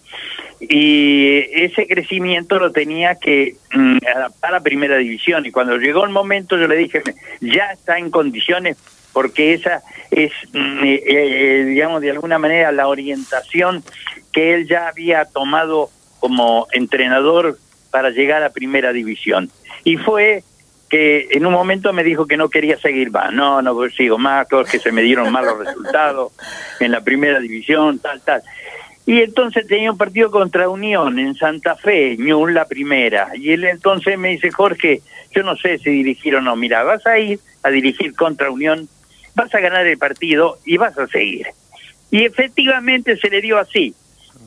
y 0.61 1.44
ese 1.52 1.87
crecimiento 1.87 2.58
lo 2.58 2.73
tenía 2.73 3.16
que 3.16 3.56
mm, 3.73 3.99
adaptar 4.14 4.54
a 4.54 4.61
primera 4.61 4.96
división 4.96 5.44
y 5.44 5.50
cuando 5.50 5.76
llegó 5.76 6.04
el 6.04 6.11
momento 6.11 6.56
yo 6.56 6.66
le 6.66 6.76
dije 6.76 7.02
ya 7.40 7.73
está 7.73 7.99
en 7.99 8.11
condiciones 8.11 8.76
porque 9.12 9.52
esa 9.54 9.82
es 10.11 10.32
mm, 10.52 10.84
eh, 10.84 11.02
eh, 11.06 11.64
digamos 11.66 12.00
de 12.00 12.12
alguna 12.12 12.38
manera 12.38 12.73
la 12.73 12.88
orientación 12.88 13.84
que 14.32 14.54
él 14.54 14.66
ya 14.66 14.88
había 14.88 15.25
tomado 15.26 15.90
como 16.20 16.66
entrenador 16.73 17.58
para 17.90 18.11
llegar 18.11 18.42
a 18.42 18.50
primera 18.50 18.92
división 18.92 19.50
y 19.84 19.96
fue 19.99 20.42
que 20.95 21.29
en 21.33 21.45
un 21.45 21.53
momento 21.53 21.93
me 21.93 22.05
dijo 22.05 22.27
que 22.27 22.37
no 22.37 22.49
quería 22.49 22.77
seguir 22.79 23.11
más 23.11 23.33
no 23.33 23.61
no 23.63 23.77
sigo 23.91 24.19
más 24.19 24.47
que 24.71 24.79
se 24.79 24.93
me 24.93 25.03
dieron 25.03 25.33
malos 25.33 25.59
resultados 25.59 26.33
en 26.79 26.93
la 26.93 27.01
primera 27.01 27.41
división 27.41 27.99
tal 27.99 28.21
tal 28.21 28.43
y 29.07 29.21
entonces 29.21 29.67
tenía 29.67 29.93
un 29.93 29.99
partido 29.99 30.31
contra 30.31 30.69
Unión 30.69 31.19
en 31.19 31.35
Santa 31.35 31.77
Fe, 31.77 32.17
Ñul 32.17 32.55
la 32.55 32.65
primera. 32.65 33.33
Y 33.35 33.51
él 33.51 33.65
entonces 33.65 34.19
me 34.19 34.31
dice, 34.31 34.51
Jorge, 34.51 35.03
yo 35.33 35.43
no 35.43 35.57
sé 35.57 35.79
si 35.79 35.91
dirigir 35.91 36.37
o 36.37 36.41
no. 36.41 36.57
Mira, 36.57 36.83
vas 36.85 37.07
a 37.07 37.19
ir 37.19 37.39
a 37.63 37.71
dirigir 37.71 38.15
contra 38.15 38.51
Unión, 38.51 38.89
vas 39.35 39.55
a 39.55 39.61
ganar 39.61 39.87
el 39.87 39.99
partido 39.99 40.59
y 40.65 40.79
vas 40.79 40.97
a 40.99 41.07
seguir. 41.07 41.49
Y 42.11 42.25
efectivamente 42.25 43.19
se 43.19 43.29
le 43.29 43.43
dio 43.43 43.59
así. 43.59 43.95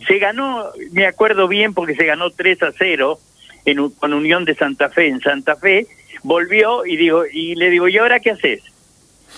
Se 0.07 0.17
ganó, 0.17 0.71
me 0.91 1.05
acuerdo 1.05 1.47
bien, 1.47 1.73
porque 1.75 1.95
se 1.95 2.05
ganó 2.05 2.31
3 2.31 2.63
a 2.63 2.71
0 2.71 3.19
en, 3.65 3.89
con 3.91 4.13
Unión 4.13 4.43
de 4.45 4.55
Santa 4.55 4.89
Fe 4.89 5.07
en 5.07 5.19
Santa 5.19 5.55
Fe. 5.55 5.85
Volvió 6.27 6.85
y, 6.85 6.97
digo, 6.97 7.23
y 7.25 7.55
le 7.55 7.69
digo, 7.69 7.87
¿y 7.87 7.97
ahora 7.97 8.19
qué 8.19 8.31
haces? 8.31 8.61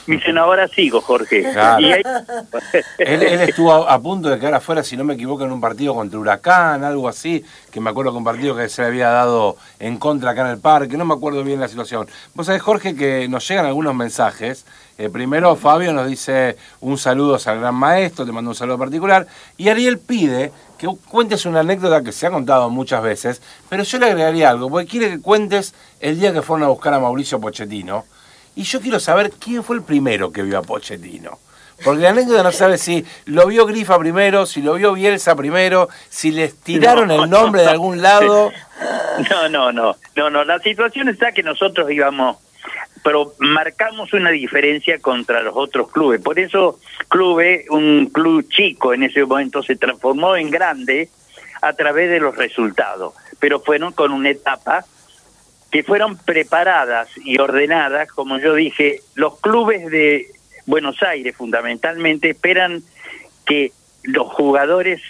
Me 0.08 0.16
dicen, 0.16 0.40
ahora 0.40 0.68
sigo, 0.68 1.02
Jorge. 1.02 1.42
él, 2.98 3.22
estuvo 3.22 3.72
a, 3.72 4.02
punto 4.02 4.28
de 4.28 4.40
quedar 4.40 4.56
afuera, 4.56 4.84
si 4.84 4.98
no 4.98 5.04
me 5.04 5.14
equivoco, 5.14 5.46
en 5.46 5.52
un 5.52 5.62
partido 5.62 5.94
contra 5.94 6.18
Huracán, 6.18 6.84
algo 6.84 7.08
así, 7.08 7.46
que 7.72 7.80
me 7.80 7.92
acuerdo 7.92 8.12
que 8.12 8.18
un 8.18 8.24
partido 8.24 8.56
que 8.56 8.68
se 8.70 8.82
le 8.82 8.88
había 8.88 9.10
dado 9.10 9.56
en 9.78 9.98
contra 9.98 10.32
acá 10.32 10.42
en 10.42 10.48
el 10.48 10.58
parque, 10.58 10.98
no 10.98 11.06
me 11.06 11.14
acuerdo 11.14 11.44
bien 11.44 11.60
la 11.60 11.68
situación. 11.68 12.08
Vos 12.34 12.48
sabés, 12.48 12.64
Jorge, 12.64 12.96
que 12.96 13.28
nos 13.30 13.48
llegan 13.48 13.68
algunos 13.68 13.94
mensajes. 13.94 14.66
Eh, 14.98 15.10
primero, 15.10 15.56
Fabio 15.58 15.94
nos 15.94 16.08
dice 16.08 16.58
un 16.82 16.98
saludo 16.98 17.38
al 17.46 17.60
gran 17.60 17.76
maestro, 17.76 18.26
te 18.26 18.32
mando 18.32 18.50
un 18.50 18.56
saludo 18.56 18.80
particular. 18.80 19.28
Y 19.58 19.70
Ariel 19.70 20.00
pide 20.00 20.52
que 20.80 20.88
cuentes 21.10 21.46
una 21.46 21.60
anécdota 21.60 22.02
que 22.02 22.14
se 22.14 22.26
ha 22.26 22.32
contado 22.32 22.70
muchas 22.70 23.04
veces, 23.04 23.42
pero 23.68 23.84
yo 23.84 24.00
le 24.00 24.06
agregaría 24.08 24.50
algo, 24.50 24.70
porque 24.70 24.88
quiere 24.88 25.10
que 25.10 25.22
cuentes 25.22 25.76
el 26.00 26.20
día 26.20 26.32
que 26.32 26.42
fueron 26.42 26.66
a 26.66 26.70
buscar 26.70 26.94
a 26.94 27.00
Mauricio 27.00 27.40
Pochettino 27.40 28.06
y 28.56 28.64
yo 28.64 28.80
quiero 28.80 29.00
saber 29.00 29.32
quién 29.32 29.64
fue 29.64 29.76
el 29.76 29.84
primero 29.84 30.32
que 30.32 30.42
vio 30.42 30.58
a 30.58 30.62
Pochettino. 30.62 31.38
Porque 31.84 32.02
la 32.02 32.10
anécdota 32.10 32.44
no 32.44 32.52
sabe 32.52 32.78
si 32.78 33.06
lo 33.26 33.48
vio 33.48 33.66
Grifa 33.66 33.98
primero, 33.98 34.46
si 34.46 34.62
lo 34.62 34.74
vio 34.74 34.94
Bielsa 34.94 35.36
primero, 35.36 35.88
si 36.10 36.32
les 36.32 36.60
tiraron 36.60 37.10
el 37.12 37.30
nombre 37.30 37.62
de 37.62 37.70
algún 37.70 38.02
lado. 38.02 38.52
No, 39.30 39.50
no, 39.50 39.74
no, 39.74 39.98
no, 40.16 40.30
no. 40.30 40.46
La 40.46 40.60
situación 40.60 41.10
está 41.10 41.34
que 41.34 41.44
nosotros 41.44 41.92
íbamos, 41.92 42.38
pero 43.04 43.34
marcamos 43.40 44.14
una 44.14 44.30
diferencia 44.32 45.00
contra 45.00 45.42
los 45.42 45.56
otros 45.56 45.92
clubes. 45.92 46.22
Por 46.22 46.40
eso 46.40 46.80
Clube, 47.08 47.66
un 47.70 48.08
club 48.08 48.48
chico 48.50 48.94
en 48.94 49.04
ese 49.04 49.26
momento, 49.26 49.64
se 49.64 49.76
transformó 49.76 50.36
en 50.36 50.52
grande 50.52 51.10
a 51.62 51.74
través 51.74 52.10
de 52.10 52.20
los 52.20 52.36
resultados. 52.36 53.14
Pero 53.40 53.60
fueron 53.60 53.94
con 53.94 54.12
una 54.12 54.30
etapa 54.30 54.86
que 55.72 55.84
fueron 55.84 56.18
preparadas 56.18 57.10
y 57.24 57.40
ordenadas, 57.40 58.10
como 58.10 58.40
yo 58.40 58.56
dije, 58.56 59.02
los 59.16 59.40
clubes 59.40 59.90
de 59.92 60.28
Buenos 60.66 61.02
Aires 61.04 61.36
fundamentalmente 61.36 62.32
esperan 62.32 62.82
que 63.46 63.72
los 64.04 64.28
jugadores 64.34 65.02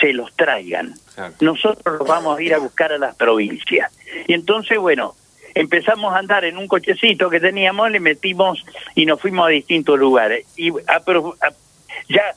se 0.00 0.12
los 0.12 0.34
traigan. 0.36 0.94
Nosotros 1.40 1.98
los 1.98 2.08
vamos 2.08 2.38
a 2.38 2.42
ir 2.42 2.54
a 2.54 2.58
buscar 2.58 2.92
a 2.92 2.98
las 2.98 3.16
provincias. 3.16 3.92
Y 4.26 4.34
entonces, 4.34 4.78
bueno, 4.78 5.14
empezamos 5.54 6.14
a 6.14 6.18
andar 6.18 6.44
en 6.44 6.56
un 6.56 6.68
cochecito 6.68 7.30
que 7.30 7.40
teníamos, 7.40 7.90
le 7.90 8.00
metimos 8.00 8.64
y 8.94 9.06
nos 9.06 9.20
fuimos 9.20 9.46
a 9.46 9.50
distintos 9.50 9.98
lugares. 9.98 10.46
Y 10.56 10.72
ya 12.08 12.34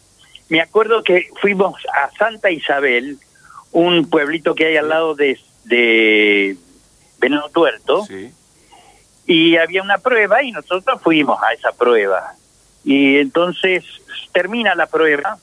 me 0.50 0.62
acuerdo 0.62 1.04
que 1.04 1.30
fuimos 1.40 1.76
a 1.94 2.12
Santa 2.18 2.52
Isabel, 2.52 3.18
un 3.72 4.10
pueblito 4.10 4.54
que 4.56 4.66
hay 4.68 4.78
al 4.78 4.90
lado 4.90 5.16
de, 5.16 5.40
de 5.66 6.58
Veneno 7.20 7.50
Tuerto, 7.50 8.06
y 9.26 9.56
había 9.56 9.82
una 9.82 10.00
prueba 10.00 10.44
y 10.44 10.52
nosotros 10.52 11.02
fuimos 11.02 11.42
a 11.42 11.54
esa 11.54 11.72
prueba. 11.72 12.34
Y 12.84 13.18
entonces 13.18 13.86
termina 14.34 14.76
la 14.76 14.88
prueba 14.88 15.38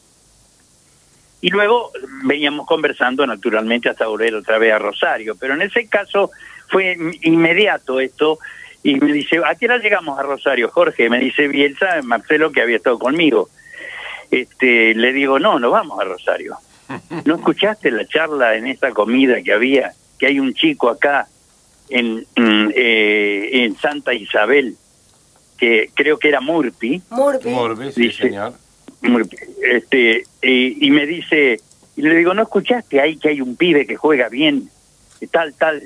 y 1.41 1.51
luego 1.51 1.93
veníamos 2.25 2.67
conversando 2.67 3.27
naturalmente 3.27 3.89
hasta 3.89 4.07
volver 4.07 4.35
otra 4.35 4.59
vez 4.59 4.73
a 4.73 4.79
Rosario, 4.79 5.37
pero 5.37 5.55
en 5.55 5.63
ese 5.63 5.89
caso 5.89 6.31
fue 6.69 6.97
inmediato 7.23 8.01
esto 8.01 8.39
y 8.83 8.95
me 8.97 9.13
dice, 9.13 9.41
¿a 9.45 9.55
qué 9.55 9.67
hora 9.67 9.79
llegamos 9.79 10.19
a 10.19 10.23
Rosario, 10.23 10.71
Jorge? 10.71 11.11
Me 11.11 11.19
dice 11.19 11.49
Bielsa, 11.49 12.01
Marcelo, 12.03 12.53
que 12.53 12.63
había 12.63 12.77
estado 12.77 12.99
conmigo. 12.99 13.49
Este, 14.31 14.95
le 14.95 15.13
digo, 15.13 15.39
no, 15.39 15.59
no 15.59 15.71
vamos 15.71 15.99
a 16.01 16.05
Rosario. 16.05 16.57
¿No 17.25 17.37
escuchaste 17.37 17.91
la 17.91 18.07
charla 18.07 18.57
en 18.57 18.67
esta 18.67 18.93
comida 18.93 19.43
que 19.43 19.53
había? 19.53 19.93
Que 20.19 20.27
hay 20.27 20.41
un 20.41 20.55
chico 20.55 20.89
acá 20.89 21.29
en, 21.89 22.25
eh, 22.37 23.49
en 23.53 23.77
Santa 23.77 24.15
Isabel, 24.15 24.77
que 25.59 25.91
creo 25.95 26.19
que 26.19 26.29
era 26.29 26.41
Murphy. 26.41 27.03
Murphy, 27.11 27.93
sí, 27.93 28.13
señor. 28.13 28.55
este, 29.63 30.25
y 30.43 30.91
me 30.91 31.05
dice, 31.05 31.59
y 31.99 32.03
le 32.03 32.15
digo, 32.15 32.33
¿no 32.33 32.43
escuchaste 32.43 33.01
ahí 33.01 33.17
que 33.17 33.31
hay 33.31 33.41
un 33.41 33.57
pibe 33.57 33.85
que 33.87 33.97
juega 33.97 34.29
bien? 34.29 34.71
Tal, 35.33 35.53
tal. 35.55 35.83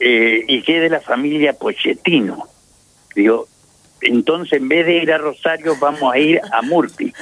Eh, 0.00 0.44
y 0.46 0.62
que 0.62 0.76
es 0.76 0.82
de 0.82 0.90
la 0.90 1.00
familia 1.00 1.52
Pochettino. 1.52 2.46
Digo, 3.14 3.48
entonces 4.00 4.60
en 4.60 4.68
vez 4.68 4.86
de 4.86 4.98
ir 4.98 5.12
a 5.12 5.18
Rosario 5.18 5.74
vamos 5.80 6.12
a 6.12 6.18
ir 6.18 6.40
a 6.52 6.62
Murphy. 6.62 7.12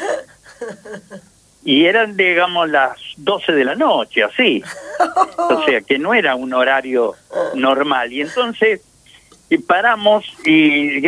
y 1.65 1.87
eran, 1.87 2.17
digamos, 2.17 2.69
las 2.69 2.99
12 3.17 3.53
de 3.53 3.65
la 3.65 3.75
noche, 3.75 4.23
así. 4.23 4.63
O 5.39 5.65
sea, 5.65 5.81
que 5.81 5.99
no 5.99 6.15
era 6.15 6.35
un 6.35 6.53
horario 6.53 7.15
normal. 7.55 8.13
Y 8.13 8.23
entonces 8.23 8.81
y 9.49 9.59
paramos 9.59 10.25
y 10.45 11.01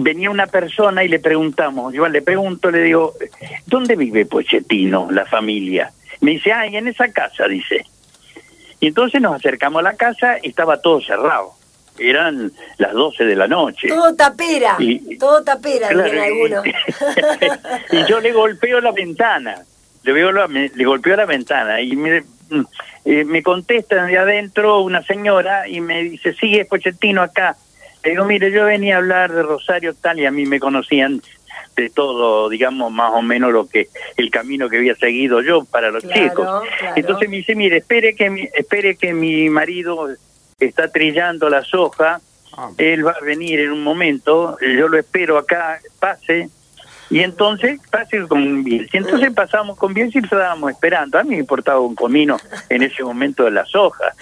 venía 0.00 0.30
una 0.30 0.46
persona 0.48 1.04
y 1.04 1.08
le 1.08 1.20
preguntamos, 1.20 1.94
yo 1.94 2.08
le 2.08 2.20
pregunto, 2.20 2.70
le 2.70 2.82
digo, 2.82 3.14
¿dónde 3.66 3.94
vive 3.94 4.26
Pochettino, 4.26 5.08
la 5.10 5.24
familia? 5.24 5.92
Me 6.20 6.32
dice, 6.32 6.52
ah, 6.52 6.66
en 6.66 6.88
esa 6.88 7.12
casa, 7.12 7.46
dice. 7.46 7.86
Y 8.80 8.88
entonces 8.88 9.20
nos 9.20 9.34
acercamos 9.34 9.80
a 9.80 9.82
la 9.82 9.94
casa 9.94 10.38
y 10.42 10.48
estaba 10.48 10.80
todo 10.80 11.00
cerrado. 11.00 11.52
Eran 11.98 12.50
las 12.78 12.92
12 12.92 13.24
de 13.24 13.36
la 13.36 13.46
noche. 13.46 13.88
Todo 13.88 14.14
tapera, 14.14 14.78
todo 15.18 15.44
tapera, 15.44 15.88
algunos. 15.88 16.64
y 17.92 18.04
yo 18.06 18.20
le 18.20 18.32
golpeo 18.32 18.80
la 18.80 18.92
ventana 18.92 19.64
le, 20.02 20.12
veo 20.12 20.32
le 20.32 20.84
golpeó 20.84 21.16
la 21.16 21.26
ventana 21.26 21.80
y 21.80 21.96
me, 21.96 22.22
mm, 22.22 22.60
eh, 23.04 23.24
me 23.24 23.42
contesta 23.42 24.04
de 24.04 24.18
adentro 24.18 24.80
una 24.80 25.02
señora 25.02 25.68
y 25.68 25.80
me 25.80 26.02
dice, 26.02 26.34
sí, 26.34 26.58
es 26.58 26.66
Pochettino 26.66 27.22
acá. 27.22 27.56
Le 28.02 28.10
digo, 28.12 28.24
mire, 28.24 28.50
yo 28.50 28.64
venía 28.64 28.94
a 28.94 28.98
hablar 28.98 29.30
de 29.30 29.42
Rosario 29.42 29.94
tal 29.94 30.18
y 30.18 30.26
a 30.26 30.30
mí 30.30 30.46
me 30.46 30.58
conocían 30.58 31.20
de 31.80 31.90
todo, 31.90 32.48
digamos, 32.48 32.92
más 32.92 33.12
o 33.14 33.22
menos 33.22 33.52
lo 33.52 33.66
que 33.66 33.88
el 34.16 34.30
camino 34.30 34.68
que 34.68 34.76
había 34.76 34.94
seguido 34.94 35.40
yo 35.40 35.64
para 35.64 35.90
los 35.90 36.06
chicos. 36.06 36.46
Entonces 36.94 37.28
me 37.28 37.38
dice, 37.38 37.54
mire, 37.54 37.78
espere 37.78 38.14
que 38.14 38.30
mi, 38.30 38.48
espere 38.54 38.96
que 38.96 39.14
mi 39.14 39.48
marido 39.48 40.08
está 40.58 40.88
trillando 40.88 41.48
la 41.48 41.64
soja, 41.64 42.20
ah. 42.56 42.70
él 42.76 43.06
va 43.06 43.12
a 43.12 43.24
venir 43.24 43.60
en 43.60 43.72
un 43.72 43.82
momento, 43.82 44.58
yo 44.60 44.88
lo 44.88 44.98
espero 44.98 45.38
acá, 45.38 45.80
pase, 45.98 46.50
y 47.08 47.20
entonces 47.20 47.80
pasé 47.90 48.26
con 48.28 48.62
Bielsa. 48.62 48.90
Y 48.92 48.96
entonces 48.98 49.32
pasamos 49.32 49.76
con 49.76 49.92
Bielsa 49.92 50.20
y 50.20 50.22
estábamos 50.22 50.70
esperando. 50.70 51.18
A 51.18 51.24
mí 51.24 51.30
me 51.30 51.38
importaba 51.38 51.80
un 51.80 51.96
comino 51.96 52.36
en 52.68 52.82
ese 52.82 53.02
momento 53.02 53.44
de 53.44 53.50
las 53.50 53.74
hojas. 53.74 54.14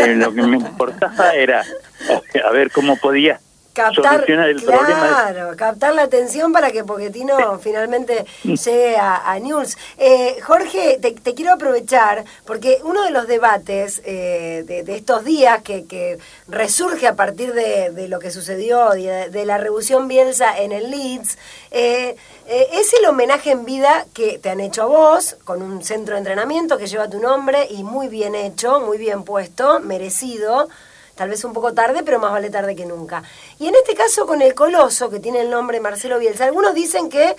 Eh, 0.00 0.16
lo 0.16 0.34
que 0.34 0.42
me 0.42 0.56
importaba 0.56 1.32
era 1.32 1.62
a 2.44 2.50
ver 2.50 2.72
cómo 2.72 2.96
podía 2.96 3.38
captar, 3.74 4.24
claro, 4.24 5.56
captar 5.56 5.94
la 5.94 6.02
atención 6.02 6.52
para 6.52 6.70
que 6.70 6.84
Poquetino 6.84 7.58
finalmente 7.58 8.24
llegue 8.44 8.96
a, 8.96 9.30
a 9.30 9.38
News. 9.40 9.76
Eh, 9.98 10.36
Jorge, 10.42 10.98
te, 11.02 11.34
quiero 11.34 11.52
aprovechar 11.52 12.24
porque 12.46 12.78
uno 12.84 13.02
de 13.02 13.10
los 13.10 13.26
debates 13.26 14.00
eh, 14.04 14.62
de, 14.66 14.96
estos 14.96 15.24
días 15.24 15.62
que, 15.62 15.84
que, 15.84 16.18
resurge 16.46 17.08
a 17.08 17.16
partir 17.16 17.52
de, 17.52 18.08
lo 18.08 18.20
que 18.20 18.30
sucedió, 18.30 18.90
de, 18.90 19.44
la 19.44 19.58
revolución 19.58 20.06
Bielsa 20.08 20.56
en 20.56 20.72
el 20.72 20.90
Leeds, 20.90 21.36
eh, 21.72 22.16
es 22.46 22.92
el 22.94 23.06
homenaje 23.06 23.50
en 23.50 23.64
vida 23.64 24.06
que 24.14 24.38
te 24.38 24.50
han 24.50 24.60
hecho 24.60 24.82
a 24.82 24.86
vos, 24.86 25.36
con 25.44 25.62
un 25.62 25.82
centro 25.82 26.14
de 26.14 26.18
entrenamiento 26.18 26.78
que 26.78 26.86
lleva 26.86 27.10
tu 27.10 27.18
nombre 27.18 27.66
y 27.70 27.82
muy 27.82 28.08
bien 28.08 28.34
hecho, 28.36 28.80
muy 28.80 28.98
bien 28.98 29.24
puesto, 29.24 29.80
merecido 29.80 30.68
tal 31.14 31.28
vez 31.28 31.44
un 31.44 31.52
poco 31.52 31.74
tarde, 31.74 32.02
pero 32.04 32.18
más 32.18 32.32
vale 32.32 32.50
tarde 32.50 32.76
que 32.76 32.86
nunca. 32.86 33.22
Y 33.58 33.68
en 33.68 33.74
este 33.74 33.94
caso 33.94 34.26
con 34.26 34.42
el 34.42 34.54
Coloso, 34.54 35.10
que 35.10 35.20
tiene 35.20 35.40
el 35.40 35.50
nombre 35.50 35.80
Marcelo 35.80 36.18
Bielsa, 36.18 36.44
algunos 36.44 36.74
dicen 36.74 37.08
que 37.08 37.36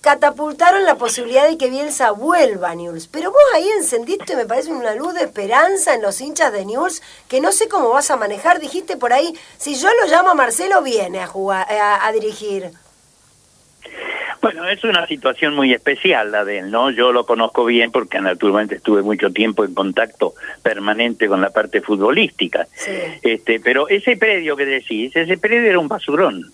catapultaron 0.00 0.84
la 0.84 0.96
posibilidad 0.96 1.46
de 1.46 1.58
que 1.58 1.68
Bielsa 1.68 2.10
vuelva 2.12 2.70
a 2.70 2.74
News. 2.74 3.08
Pero 3.08 3.30
vos 3.30 3.40
ahí 3.54 3.68
encendiste, 3.76 4.34
me 4.36 4.46
parece, 4.46 4.72
una 4.72 4.94
luz 4.94 5.14
de 5.14 5.24
esperanza 5.24 5.94
en 5.94 6.02
los 6.02 6.20
hinchas 6.20 6.52
de 6.52 6.64
News 6.64 7.02
que 7.28 7.40
no 7.40 7.52
sé 7.52 7.68
cómo 7.68 7.90
vas 7.90 8.10
a 8.10 8.16
manejar. 8.16 8.60
Dijiste 8.60 8.96
por 8.96 9.12
ahí, 9.12 9.38
si 9.58 9.74
yo 9.74 9.88
lo 10.00 10.06
llamo 10.06 10.30
a 10.30 10.34
Marcelo, 10.34 10.82
viene 10.82 11.20
a, 11.20 11.26
jugar, 11.26 11.66
a 11.70 12.10
dirigir. 12.12 12.72
Bueno, 14.40 14.66
es 14.68 14.82
una 14.84 15.06
situación 15.06 15.54
muy 15.54 15.72
especial 15.72 16.32
la 16.32 16.44
de 16.44 16.58
él, 16.58 16.70
¿no? 16.70 16.90
Yo 16.90 17.12
lo 17.12 17.26
conozco 17.26 17.64
bien 17.64 17.90
porque 17.90 18.20
naturalmente 18.20 18.76
estuve 18.76 19.02
mucho 19.02 19.30
tiempo 19.30 19.64
en 19.64 19.74
contacto 19.74 20.34
permanente 20.62 21.28
con 21.28 21.40
la 21.40 21.50
parte 21.50 21.82
futbolística. 21.82 22.66
Este, 23.22 23.60
pero 23.60 23.88
ese 23.88 24.16
predio 24.16 24.56
que 24.56 24.64
decís, 24.64 25.14
ese 25.14 25.36
predio 25.36 25.68
era 25.68 25.78
un 25.78 25.88
basurón. 25.88 26.52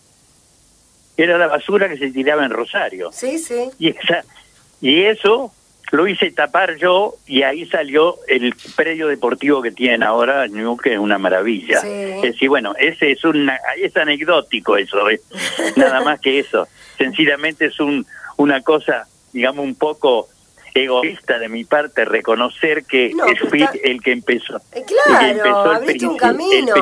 Era 1.16 1.38
la 1.38 1.47
basura 1.47 1.88
que 1.88 1.97
se 1.97 2.11
tiraba 2.11 2.45
en 2.45 2.50
Rosario. 2.50 3.11
Sí, 3.12 3.38
sí. 3.38 3.71
Y 3.78 3.88
esa 3.90 4.25
y 4.81 5.05
eso 5.05 5.52
lo 5.93 6.07
hice 6.09 6.31
tapar 6.33 6.76
yo 6.76 7.14
y 7.26 7.43
ahí 7.43 7.64
salió 7.66 8.16
el 8.28 8.55
predio 8.75 9.07
deportivo 9.07 9.62
que 9.62 9.71
tienen 9.71 10.02
ahora, 10.02 10.47
que 10.83 10.95
es 10.95 10.99
una 10.99 11.19
maravilla. 11.19 11.78
Es 11.78 12.23
decir, 12.23 12.49
bueno, 12.49 12.75
ese 12.78 13.12
es 13.12 13.25
un 13.25 13.50
es 13.76 13.97
anecdótico 13.97 14.76
eso, 14.76 15.09
¿eh? 15.09 15.21
nada 15.76 16.00
más 16.00 16.21
que 16.21 16.40
eso. 16.40 16.66
Sencillamente 16.97 17.67
es 17.67 17.81
un 17.81 18.07
una 18.37 18.62
cosa, 18.62 19.07
digamos, 19.33 19.65
un 19.65 19.75
poco 19.75 20.29
egoísta 20.75 21.38
de 21.38 21.49
mi 21.49 21.65
parte 21.65 22.05
reconocer 22.05 22.85
que 22.85 23.11
fui 23.49 23.67
el 23.83 24.03
que 24.03 24.12
empezó. 24.12 24.61
Eh, 24.73 24.85
claro, 24.87 25.73
abriste 25.73 26.07
un 26.07 26.19
camino. 26.19 26.75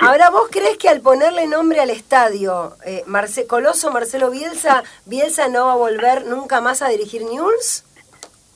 Ahora, 0.00 0.30
¿vos 0.30 0.48
crees 0.50 0.78
que 0.78 0.88
al 0.88 1.00
ponerle 1.00 1.48
nombre 1.48 1.80
al 1.80 1.90
estadio, 1.90 2.76
eh, 2.86 3.02
Coloso 3.48 3.90
Marcelo 3.90 4.30
Bielsa, 4.30 4.84
Bielsa 5.04 5.48
no 5.48 5.66
va 5.66 5.72
a 5.72 5.76
volver 5.76 6.26
nunca 6.26 6.60
más 6.60 6.80
a 6.80 6.88
dirigir 6.88 7.22
News? 7.22 7.84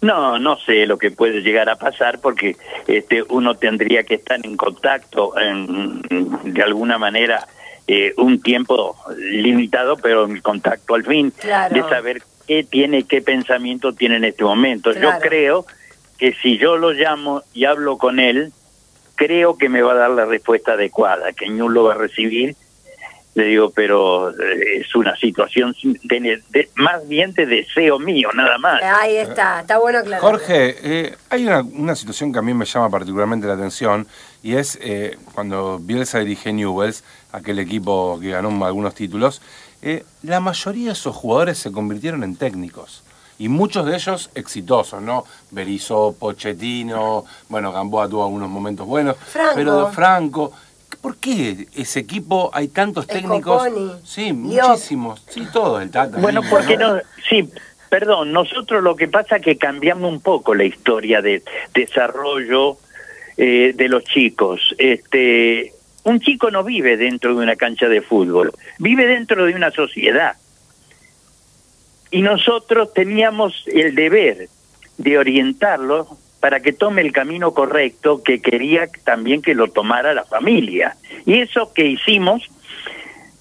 No, 0.01 0.39
no 0.39 0.59
sé 0.59 0.87
lo 0.87 0.99
que 0.99 1.11
puede 1.11 1.41
llegar 1.41 1.69
a 1.69 1.77
pasar 1.77 2.21
porque 2.21 2.57
este 2.87 3.23
uno 3.23 3.57
tendría 3.57 4.05
que 4.05 4.15
estar 4.15 4.39
en 4.45 4.57
contacto 4.57 5.33
en, 5.39 6.03
de 6.45 6.63
alguna 6.63 6.99
manera 6.99 7.49
eh, 7.87 8.15
un 8.17 8.41
tiempo 8.41 8.97
limitado, 9.17 9.97
pero 9.97 10.25
en 10.25 10.41
contacto 10.41 10.95
al 10.95 11.05
fin 11.05 11.33
de 11.71 11.81
saber 11.83 12.23
qué 12.47 12.65
tiene, 12.65 13.05
qué 13.05 13.23
pensamiento 13.23 13.93
tiene 13.93 14.17
en 14.17 14.25
este 14.25 14.45
momento. 14.45 14.93
Yo 14.93 15.11
creo 15.21 15.67
que 16.19 16.35
si 16.35 16.59
yo 16.59 16.77
lo 16.77 16.93
llamo 16.93 17.43
y 17.53 17.65
hablo 17.65 17.99
con 17.99 18.21
él, 18.21 18.53
creo 19.17 19.57
que 19.57 19.69
me 19.69 19.83
va 19.83 19.93
a 19.93 19.97
dar 19.97 20.11
la 20.11 20.25
respuesta 20.25 20.73
adecuada, 20.73 21.33
que 21.33 21.49
Ñu 21.49 21.69
lo 21.69 21.85
va 21.85 21.95
a 21.95 21.99
recibir 21.99 22.57
le 23.35 23.45
digo, 23.47 23.71
pero 23.71 24.31
eh, 24.31 24.81
es 24.81 24.95
una 24.95 25.17
situación 25.17 25.75
de, 26.05 26.69
más 26.77 27.07
bien 27.09 27.33
de 27.33 27.47
deseo 27.47 27.99
mío, 27.99 28.31
nada 28.33 28.59
más. 28.59 28.81
Ahí 28.83 29.17
está, 29.17 29.61
está 29.61 29.79
bueno 29.79 30.03
claro. 30.05 30.23
Jorge, 30.23 30.77
eh, 30.83 31.17
hay 31.31 31.47
una, 31.47 31.63
una, 31.63 31.97
situación 31.97 32.33
que 32.33 32.39
a 32.39 32.43
mí 32.43 32.55
me 32.55 32.65
llama 32.65 32.91
particularmente 32.91 33.49
la 33.49 33.55
atención 33.55 34.07
y 34.45 34.57
es 34.57 34.79
eh, 34.83 35.17
cuando 35.35 35.81
Bielsa 35.81 36.19
dirige 36.19 36.53
Newells, 36.53 37.03
aquel 37.33 37.59
equipo 37.59 38.19
que 38.21 38.31
ganó 38.31 38.65
algunos 38.65 38.95
títulos, 38.95 39.41
la 40.23 40.41
mayoría 40.41 40.87
de 40.87 40.93
esos 40.93 41.17
jugadores 41.17 41.59
se 41.59 41.73
convirtieron 41.73 42.23
en 42.25 42.37
técnicos. 42.37 43.03
Y 43.39 43.49
muchos 43.49 43.85
de 43.85 43.97
ellos 43.97 44.31
exitosos, 44.35 45.03
¿no? 45.03 45.25
Berizzo, 45.51 46.15
Pochettino, 46.19 47.25
bueno, 47.49 47.73
Gamboa 47.73 48.09
tuvo 48.09 48.25
algunos 48.25 48.49
momentos 48.49 48.87
buenos, 48.87 49.17
pero 49.55 49.91
Franco, 49.91 50.53
¿Por 51.01 51.17
qué 51.17 51.69
ese 51.75 52.01
equipo 52.01 52.51
hay 52.53 52.69
tantos 52.69 53.07
técnicos? 53.07 53.63
Sí, 54.05 54.33
muchísimos. 54.33 55.23
Sí, 55.29 55.47
todo 55.53 55.81
el 55.81 55.91
Tata. 55.91 56.19
Bueno, 56.19 56.41
porque 56.49 56.77
no, 56.77 56.99
sí, 57.29 57.51
perdón, 57.91 58.33
nosotros 58.33 58.83
lo 58.83 58.97
que 58.97 59.09
pasa 59.09 59.37
es 59.37 59.43
que 59.43 59.59
cambiamos 59.59 60.11
un 60.11 60.21
poco 60.21 60.55
la 60.55 60.65
historia 60.65 61.21
de 61.21 61.43
desarrollo 61.75 62.79
eh, 63.37 63.73
de 63.75 63.89
los 63.89 64.05
chicos. 64.05 64.75
Este, 64.79 65.73
un 66.05 66.21
chico 66.21 66.51
no 66.51 66.65
vive 66.65 66.97
dentro 66.97 67.35
de 67.35 67.43
una 67.43 67.57
cancha 67.57 67.89
de 67.89 68.03
fútbol, 68.03 68.53
vive 68.79 69.07
dentro 69.07 69.47
de 69.47 69.55
una 69.55 69.71
sociedad. 69.71 70.37
Y 72.11 72.23
nosotros 72.23 72.93
teníamos 72.93 73.65
el 73.67 73.95
deber 73.95 74.49
de 74.99 75.19
orientarlo 75.19 76.17
para 76.41 76.61
que 76.61 76.73
tome 76.73 77.01
el 77.01 77.11
camino 77.11 77.55
correcto 77.55 78.23
que 78.23 78.41
quería 78.41 78.87
también 79.03 79.43
que 79.43 79.55
lo 79.55 79.69
tomara 79.69 80.15
la 80.15 80.25
familia. 80.25 80.97
Y 81.25 81.41
eso 81.41 81.73
que 81.73 81.87
hicimos 81.87 82.43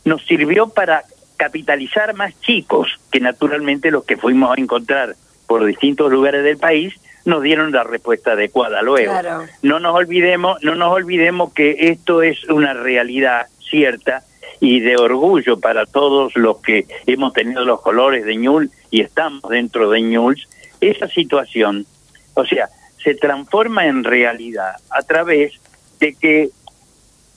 nos 0.06 0.26
sirvió 0.26 0.70
para 0.70 1.04
capitalizar 1.38 2.14
más 2.14 2.40
chicos, 2.42 3.00
que 3.12 3.20
naturalmente 3.20 3.92
los 3.92 4.06
que 4.06 4.18
fuimos 4.18 4.58
a 4.58 4.62
encontrar 4.62 5.16
por 5.48 5.66
distintos 5.66 6.12
lugares 6.12 6.44
del 6.44 6.58
país 6.58 6.94
nos 7.26 7.42
dieron 7.42 7.72
la 7.72 7.84
respuesta 7.84 8.34
adecuada 8.34 8.82
luego. 8.82 9.14
No 9.62 9.80
nos 9.80 9.96
olvidemos, 9.96 10.62
no 10.62 10.76
nos 10.76 10.92
olvidemos 10.92 11.54
que 11.54 11.76
esto 11.80 12.22
es 12.22 12.44
una 12.50 12.74
realidad 12.74 13.48
cierta 13.60 14.24
y 14.60 14.80
de 14.80 14.98
orgullo 14.98 15.60
para 15.60 15.86
todos 15.86 16.36
los 16.36 16.58
que 16.62 16.86
hemos 17.06 17.34
tenido 17.34 17.66
los 17.66 17.82
colores 17.82 18.26
de 18.26 18.36
Ñul 18.36 18.72
y 18.92 19.02
estamos 19.02 19.42
dentro 19.50 19.90
de 19.90 20.02
Ñul, 20.02 20.38
esa 20.80 21.08
situación, 21.08 21.86
o 22.34 22.46
sea, 22.46 22.70
se 23.04 23.16
transforma 23.16 23.88
en 23.88 24.04
realidad 24.04 24.76
a 24.90 25.02
través 25.02 25.60
de 26.00 26.16
que 26.16 26.50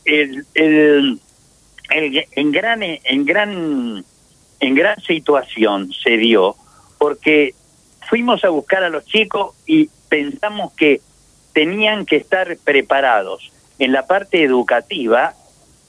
el, 0.05 0.47
el, 0.55 1.21
en 1.91 2.53
gran 2.53 2.83
en 2.83 3.25
gran 3.25 4.05
en 4.61 4.75
gran 4.75 5.01
situación 5.01 5.93
se 5.93 6.17
dio 6.17 6.57
porque 6.99 7.55
fuimos 8.09 8.45
a 8.45 8.49
buscar 8.49 8.83
a 8.83 8.89
los 8.89 9.05
chicos 9.05 9.55
y 9.67 9.89
pensamos 10.09 10.73
que 10.75 11.01
tenían 11.53 12.07
que 12.07 12.17
estar 12.17 12.57
preparados 12.65 13.51
en 13.79 13.93
la 13.93 14.07
parte 14.07 14.43
educativa 14.43 15.35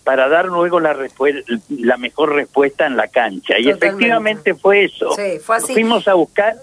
para 0.04 0.30
dar 0.30 0.46
luego 0.46 0.80
la 0.80 0.96
la 1.68 1.98
mejor 1.98 2.34
respuesta 2.34 2.86
en 2.86 2.96
la 2.96 3.10
cancha. 3.10 3.60
Y 3.60 3.70
efectivamente 3.70 4.56
fue 4.56 4.86
eso. 4.86 5.14
Fuimos 5.74 6.08
a 6.08 6.14
buscar 6.14 6.56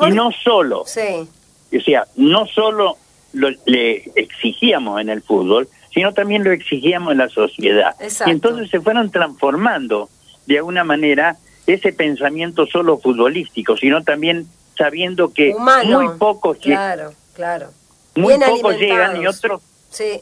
y 0.00 0.10
no 0.10 0.30
solo. 0.32 0.82
Sí. 0.86 1.28
O 1.76 1.80
sea, 1.80 2.06
no 2.16 2.46
solo 2.46 2.96
lo, 3.32 3.50
le 3.66 4.10
exigíamos 4.16 5.00
en 5.00 5.08
el 5.08 5.22
fútbol, 5.22 5.68
sino 5.94 6.12
también 6.12 6.42
lo 6.44 6.50
exigíamos 6.50 7.12
en 7.12 7.18
la 7.18 7.28
sociedad. 7.28 7.94
Y 8.26 8.30
entonces 8.30 8.70
se 8.70 8.80
fueron 8.80 9.10
transformando 9.10 10.08
de 10.46 10.58
alguna 10.58 10.84
manera 10.84 11.36
ese 11.66 11.92
pensamiento 11.92 12.66
solo 12.66 12.98
futbolístico, 12.98 13.76
sino 13.76 14.02
también 14.02 14.48
sabiendo 14.82 15.32
que 15.32 15.54
muy 15.54 16.08
pocos 16.18 16.58
claro, 16.58 17.12
claro. 17.34 17.68
muy 18.16 18.34
pocos 18.38 18.76
llegan 18.76 19.20
y 19.22 19.26
otros 19.26 19.62
sí. 19.90 20.20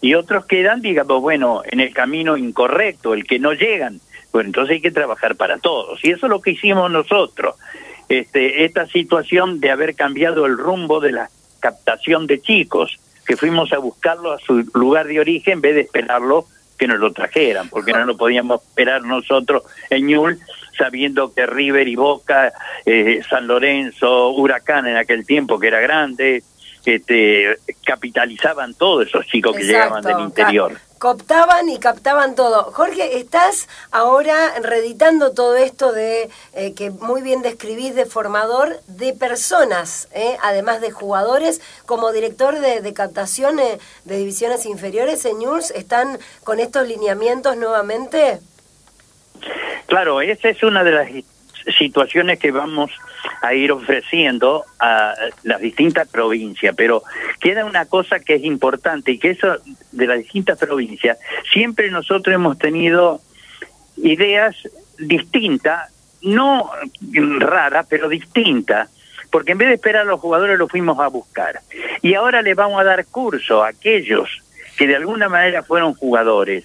y 0.00 0.14
otros 0.14 0.44
quedan, 0.44 0.82
digamos, 0.82 1.22
bueno, 1.22 1.62
en 1.64 1.80
el 1.80 1.94
camino 1.94 2.36
incorrecto, 2.36 3.14
el 3.14 3.24
que 3.24 3.38
no 3.38 3.52
llegan. 3.52 4.00
Bueno, 4.32 4.48
entonces 4.48 4.74
hay 4.74 4.80
que 4.80 4.90
trabajar 4.90 5.36
para 5.36 5.58
todos. 5.58 6.02
Y 6.04 6.10
eso 6.10 6.26
es 6.26 6.30
lo 6.30 6.40
que 6.40 6.52
hicimos 6.52 6.90
nosotros 6.90 7.56
este, 8.08 8.64
esta 8.64 8.86
situación 8.86 9.60
de 9.60 9.70
haber 9.70 9.94
cambiado 9.94 10.44
el 10.44 10.58
rumbo 10.58 11.00
de 11.00 11.12
la 11.12 11.30
captación 11.60 12.26
de 12.26 12.42
chicos, 12.42 12.98
que 13.24 13.36
fuimos 13.36 13.72
a 13.72 13.78
buscarlo 13.78 14.32
a 14.32 14.38
su 14.38 14.68
lugar 14.74 15.06
de 15.06 15.20
origen 15.20 15.54
en 15.54 15.60
vez 15.62 15.74
de 15.74 15.80
esperarlo 15.82 16.46
que 16.78 16.86
nos 16.86 16.98
lo 16.98 17.12
trajeran, 17.12 17.70
porque 17.70 17.92
no 17.92 18.04
lo 18.04 18.16
podíamos 18.16 18.62
esperar 18.62 19.02
nosotros 19.04 19.62
en 19.88 20.06
Ñul, 20.06 20.38
sabiendo 20.76 21.32
que 21.32 21.46
River 21.46 21.88
y 21.88 21.96
Boca, 21.96 22.52
eh, 22.84 23.22
San 23.28 23.46
Lorenzo, 23.46 24.30
Huracán 24.30 24.86
en 24.86 24.96
aquel 24.96 25.26
tiempo 25.26 25.58
que 25.58 25.68
era 25.68 25.80
grande, 25.80 26.42
este, 26.84 27.58
capitalizaban 27.84 28.74
todos 28.74 29.06
esos 29.06 29.26
chicos 29.26 29.56
que 29.56 29.64
llegaban 29.64 30.02
del 30.02 30.20
interior. 30.20 30.78
Cooptaban 30.98 31.68
y 31.68 31.78
captaban 31.78 32.36
todo. 32.36 32.70
Jorge, 32.72 33.18
estás 33.18 33.68
ahora 33.90 34.54
reeditando 34.60 35.32
todo 35.32 35.56
esto 35.56 35.92
de 35.92 36.30
eh, 36.52 36.74
que 36.74 36.90
muy 36.90 37.22
bien 37.22 37.42
describís 37.42 37.96
de 37.96 38.06
formador 38.06 38.80
de 38.86 39.12
personas, 39.12 40.08
eh, 40.12 40.36
además 40.42 40.80
de 40.80 40.92
jugadores, 40.92 41.60
como 41.86 42.12
director 42.12 42.60
de, 42.60 42.80
de 42.82 42.94
captación 42.94 43.58
eh, 43.58 43.78
de 44.04 44.16
divisiones 44.16 44.64
inferiores 44.64 45.24
en 45.24 45.38
News, 45.38 45.72
¿están 45.72 46.20
con 46.44 46.60
estos 46.60 46.86
lineamientos 46.86 47.56
nuevamente? 47.56 48.40
Claro, 49.92 50.22
esa 50.22 50.48
es 50.48 50.62
una 50.62 50.82
de 50.84 50.90
las 50.90 51.10
situaciones 51.76 52.38
que 52.38 52.50
vamos 52.50 52.90
a 53.42 53.52
ir 53.52 53.70
ofreciendo 53.70 54.64
a 54.80 55.12
las 55.42 55.60
distintas 55.60 56.08
provincias, 56.08 56.74
pero 56.74 57.02
queda 57.38 57.66
una 57.66 57.84
cosa 57.84 58.18
que 58.18 58.36
es 58.36 58.44
importante 58.44 59.12
y 59.12 59.18
que 59.18 59.32
eso 59.32 59.58
de 59.90 60.06
las 60.06 60.16
distintas 60.16 60.58
provincias, 60.58 61.18
siempre 61.52 61.90
nosotros 61.90 62.34
hemos 62.34 62.56
tenido 62.56 63.20
ideas 63.98 64.56
distintas, 64.98 65.92
no 66.22 66.70
raras, 67.38 67.84
pero 67.86 68.08
distintas, 68.08 68.88
porque 69.30 69.52
en 69.52 69.58
vez 69.58 69.68
de 69.68 69.74
esperar 69.74 70.02
a 70.02 70.10
los 70.10 70.20
jugadores 70.20 70.58
los 70.58 70.70
fuimos 70.70 70.98
a 71.00 71.08
buscar. 71.08 71.60
Y 72.00 72.14
ahora 72.14 72.40
le 72.40 72.54
vamos 72.54 72.80
a 72.80 72.84
dar 72.84 73.04
curso 73.04 73.62
a 73.62 73.68
aquellos 73.68 74.42
que 74.78 74.86
de 74.86 74.96
alguna 74.96 75.28
manera 75.28 75.62
fueron 75.62 75.92
jugadores. 75.92 76.64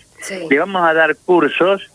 Le 0.50 0.60
vamos 0.60 0.82
a 0.82 0.94
dar 0.94 1.18
cursos, 1.18 1.92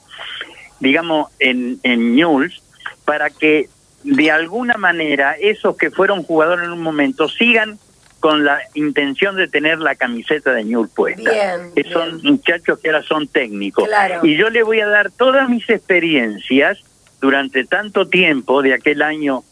digamos, 0.82 1.30
en, 1.38 1.78
en 1.84 2.14
News, 2.16 2.62
para 3.04 3.30
que 3.30 3.68
de 4.04 4.30
alguna 4.30 4.74
manera 4.76 5.36
esos 5.40 5.76
que 5.76 5.90
fueron 5.90 6.22
jugadores 6.24 6.64
en 6.66 6.72
un 6.72 6.82
momento 6.82 7.28
sigan 7.28 7.78
con 8.18 8.44
la 8.44 8.60
intención 8.74 9.34
de 9.36 9.48
tener 9.48 9.78
la 9.78 9.94
camiseta 9.94 10.52
de 10.52 10.64
Ñul 10.64 10.88
puesta. 10.88 11.30
Bien, 11.30 11.72
que 11.74 11.84
son 11.90 12.20
muchachos 12.22 12.78
que 12.80 12.88
ahora 12.90 13.02
son 13.02 13.26
técnicos. 13.28 13.84
Claro. 13.88 14.24
Y 14.26 14.36
yo 14.36 14.50
le 14.50 14.62
voy 14.62 14.80
a 14.80 14.86
dar 14.86 15.10
todas 15.10 15.48
mis 15.48 15.68
experiencias 15.70 16.78
durante 17.20 17.64
tanto 17.64 18.06
tiempo, 18.08 18.62
de 18.62 18.74
aquel 18.74 19.02
año 19.02 19.42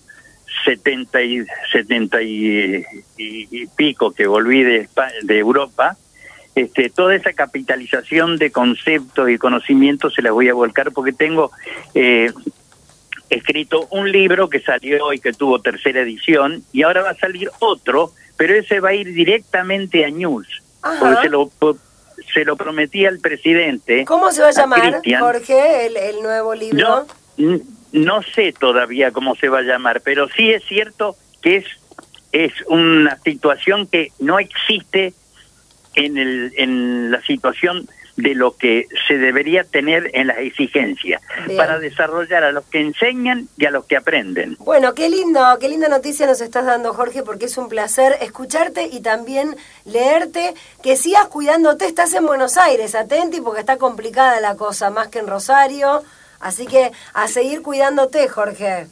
70 0.65 1.23
y, 1.23 1.45
70 1.73 2.23
y, 2.23 2.85
y- 3.17 3.49
y 3.51 3.67
pico 3.77 4.11
que 4.13 4.27
volví 4.27 4.63
de 4.65 4.89
Europa, 5.29 5.97
este, 6.55 6.91
toda 6.91 7.15
esa 7.15 7.33
capitalización 7.33 8.37
de 8.37 8.51
conceptos 8.51 9.31
y 9.31 9.39
conocimientos 9.39 10.15
se 10.15 10.23
las 10.23 10.33
voy 10.33 10.49
a 10.49 10.55
volcar 10.55 10.93
porque 10.93 11.13
tengo 11.13 11.51
eh, 11.95 12.33
escrito 13.29 13.87
un 13.91 14.11
libro 14.11 14.49
que 14.49 14.61
salió 14.61 15.13
y 15.13 15.21
que 15.21 15.33
tuvo 15.33 15.61
tercera 15.61 16.01
edición 16.01 16.65
y 16.73 16.83
ahora 16.83 17.03
va 17.03 17.11
a 17.11 17.15
salir 17.15 17.51
otro, 17.61 18.13
pero 18.37 18.55
ese 18.55 18.81
va 18.81 18.91
a 18.91 18.95
ir 18.95 19.13
directamente 19.13 20.05
a 20.05 20.11
News, 20.11 20.49
Ajá. 20.83 20.99
porque 20.99 21.23
se 21.23 21.29
lo, 21.29 21.51
se 22.35 22.45
lo 22.45 22.57
prometí 22.57 23.07
al 23.07 23.21
presidente. 23.21 24.05
¿Cómo 24.05 24.33
se 24.33 24.43
va 24.43 24.49
a 24.49 24.53
llamar. 24.53 25.01
Jorge, 25.21 25.87
el, 25.87 25.97
el 25.97 26.23
nuevo 26.23 26.55
libro? 26.55 27.07
No, 27.37 27.61
no 27.93 28.23
sé 28.23 28.53
todavía 28.53 29.13
cómo 29.13 29.35
se 29.37 29.49
va 29.49 29.59
a 29.59 29.63
llamar, 29.63 30.01
pero 30.03 30.29
sí 30.29 30.51
es 30.51 30.65
cierto 30.65 31.17
que 31.43 31.59
es, 31.59 31.65
es 32.33 32.53
una 32.67 33.17
situación 33.21 33.87
que 33.87 34.09
no 34.19 34.39
existe 34.39 35.15
en, 36.07 36.19
el, 36.19 36.53
en 36.57 37.11
la 37.11 37.23
situación 37.23 37.89
de 38.17 38.35
lo 38.35 38.57
que 38.57 38.87
se 39.09 39.19
debería 39.19 39.65
tener 39.65 40.11
en 40.15 40.29
las 40.29 40.39
exigencias 40.39 41.23
Bien. 41.47 41.57
para 41.57 41.79
desarrollar 41.79 42.45
a 42.45 42.53
los 42.53 42.65
que 42.67 42.81
enseñan 42.81 43.49
y 43.57 43.67
a 43.67 43.71
los 43.71 43.87
que 43.87 43.97
aprenden. 43.97 44.57
Bueno, 44.59 44.95
qué 44.95 45.09
lindo, 45.09 45.41
qué 45.61 45.69
linda 45.69 45.89
noticia 45.89 46.27
nos 46.27 46.41
estás 46.41 46.67
dando, 46.67 46.93
Jorge, 46.93 47.23
porque 47.23 47.47
es 47.47 47.57
un 47.57 47.69
placer 47.69 48.17
escucharte 48.21 48.89
y 48.91 49.01
también 49.01 49.57
leerte. 49.85 50.55
Que 50.83 50.97
sigas 50.97 51.27
cuidándote, 51.27 51.87
estás 51.87 52.15
en 52.15 52.27
Buenos 52.27 52.57
Aires, 52.57 52.95
atenti, 52.95 53.41
porque 53.41 53.61
está 53.61 53.77
complicada 53.77 54.41
la 54.41 54.57
cosa, 54.57 54.91
más 54.91 55.09
que 55.09 55.21
en 55.21 55.27
Rosario. 55.27 56.03
Así 56.41 56.67
que 56.67 56.91
a 57.13 57.29
seguir 57.29 57.63
cuidándote, 57.63 58.29
Jorge. 58.29 58.87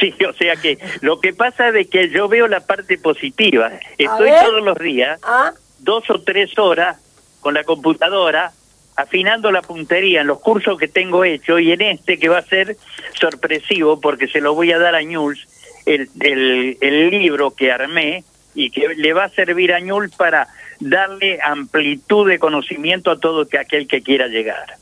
Sí, 0.00 0.14
o 0.28 0.32
sea 0.34 0.56
que 0.56 0.78
lo 1.00 1.20
que 1.20 1.32
pasa 1.32 1.68
es 1.68 1.74
de 1.74 1.84
que 1.86 2.10
yo 2.10 2.28
veo 2.28 2.48
la 2.48 2.60
parte 2.60 2.98
positiva. 2.98 3.70
Estoy 3.98 4.30
todos 4.44 4.62
los 4.62 4.78
días 4.78 5.20
¿Ah? 5.22 5.52
Dos 5.82 6.08
o 6.10 6.20
tres 6.20 6.58
horas 6.58 6.98
con 7.40 7.54
la 7.54 7.64
computadora 7.64 8.52
afinando 8.96 9.50
la 9.50 9.62
puntería 9.62 10.20
en 10.20 10.26
los 10.26 10.40
cursos 10.40 10.78
que 10.78 10.88
tengo 10.88 11.24
hecho 11.24 11.58
y 11.58 11.72
en 11.72 11.80
este 11.80 12.18
que 12.18 12.28
va 12.28 12.38
a 12.38 12.42
ser 12.42 12.76
sorpresivo 13.18 14.00
porque 14.00 14.28
se 14.28 14.40
lo 14.40 14.54
voy 14.54 14.72
a 14.72 14.78
dar 14.78 14.94
a 14.94 15.02
Ñuls 15.02 15.48
el, 15.86 16.08
el, 16.20 16.78
el 16.80 17.10
libro 17.10 17.52
que 17.52 17.72
armé 17.72 18.24
y 18.54 18.70
que 18.70 18.88
le 18.88 19.12
va 19.12 19.24
a 19.24 19.28
servir 19.30 19.72
a 19.72 19.80
Ñuls 19.80 20.14
para 20.14 20.48
darle 20.80 21.40
amplitud 21.42 22.28
de 22.28 22.38
conocimiento 22.38 23.10
a 23.10 23.18
todo 23.18 23.48
que 23.48 23.58
aquel 23.58 23.86
que 23.86 24.02
quiera 24.02 24.26
llegar. 24.26 24.76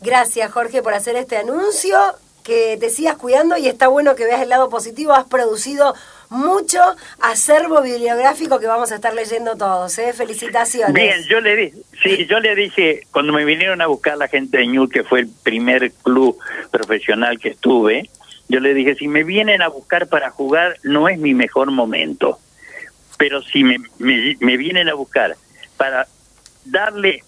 Gracias, 0.00 0.50
Jorge, 0.50 0.82
por 0.82 0.94
hacer 0.94 1.16
este 1.16 1.36
anuncio. 1.36 1.98
Que 2.42 2.76
te 2.78 2.90
sigas 2.90 3.16
cuidando 3.16 3.56
y 3.56 3.66
está 3.66 3.88
bueno 3.88 4.14
que 4.14 4.24
veas 4.24 4.40
el 4.40 4.50
lado 4.50 4.68
positivo. 4.68 5.12
Has 5.12 5.24
producido 5.24 5.94
mucho 6.30 6.80
acervo 7.20 7.82
bibliográfico 7.82 8.58
que 8.58 8.66
vamos 8.66 8.92
a 8.92 8.96
estar 8.96 9.14
leyendo 9.14 9.56
todos. 9.56 9.98
¿eh? 9.98 10.12
Felicitaciones. 10.12 10.94
Bien, 10.94 11.22
yo 11.28 11.40
le 11.40 11.56
di, 11.56 11.72
sí, 12.02 12.26
yo 12.26 12.40
le 12.40 12.54
dije 12.54 13.02
cuando 13.10 13.32
me 13.32 13.44
vinieron 13.44 13.80
a 13.80 13.86
buscar 13.86 14.16
la 14.16 14.28
gente 14.28 14.58
de 14.58 14.66
Ñul, 14.66 14.90
que 14.90 15.04
fue 15.04 15.20
el 15.20 15.28
primer 15.42 15.92
club 16.02 16.38
profesional 16.70 17.38
que 17.38 17.50
estuve, 17.50 18.10
yo 18.48 18.60
le 18.60 18.74
dije 18.74 18.94
si 18.94 19.08
me 19.08 19.24
vienen 19.24 19.62
a 19.62 19.68
buscar 19.68 20.08
para 20.08 20.30
jugar 20.30 20.76
no 20.82 21.08
es 21.08 21.18
mi 21.18 21.34
mejor 21.34 21.70
momento, 21.70 22.38
pero 23.18 23.42
si 23.42 23.64
me, 23.64 23.78
me, 23.98 24.36
me 24.40 24.56
vienen 24.56 24.88
a 24.88 24.94
buscar 24.94 25.36
para 25.76 26.06
darle 26.64 27.22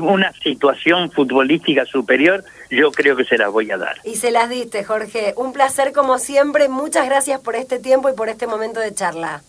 una 0.00 0.32
situación 0.34 1.10
futbolística 1.10 1.84
superior, 1.86 2.44
yo 2.76 2.90
creo 2.90 3.16
que 3.16 3.24
se 3.24 3.36
las 3.36 3.52
voy 3.52 3.70
a 3.70 3.76
dar. 3.76 3.96
Y 4.04 4.16
se 4.16 4.30
las 4.30 4.48
diste, 4.48 4.82
Jorge. 4.84 5.34
Un 5.36 5.52
placer 5.52 5.92
como 5.92 6.18
siempre. 6.18 6.68
Muchas 6.68 7.06
gracias 7.06 7.40
por 7.40 7.54
este 7.54 7.78
tiempo 7.78 8.08
y 8.08 8.14
por 8.14 8.28
este 8.28 8.46
momento 8.46 8.80
de 8.80 8.94
charla. 8.94 9.42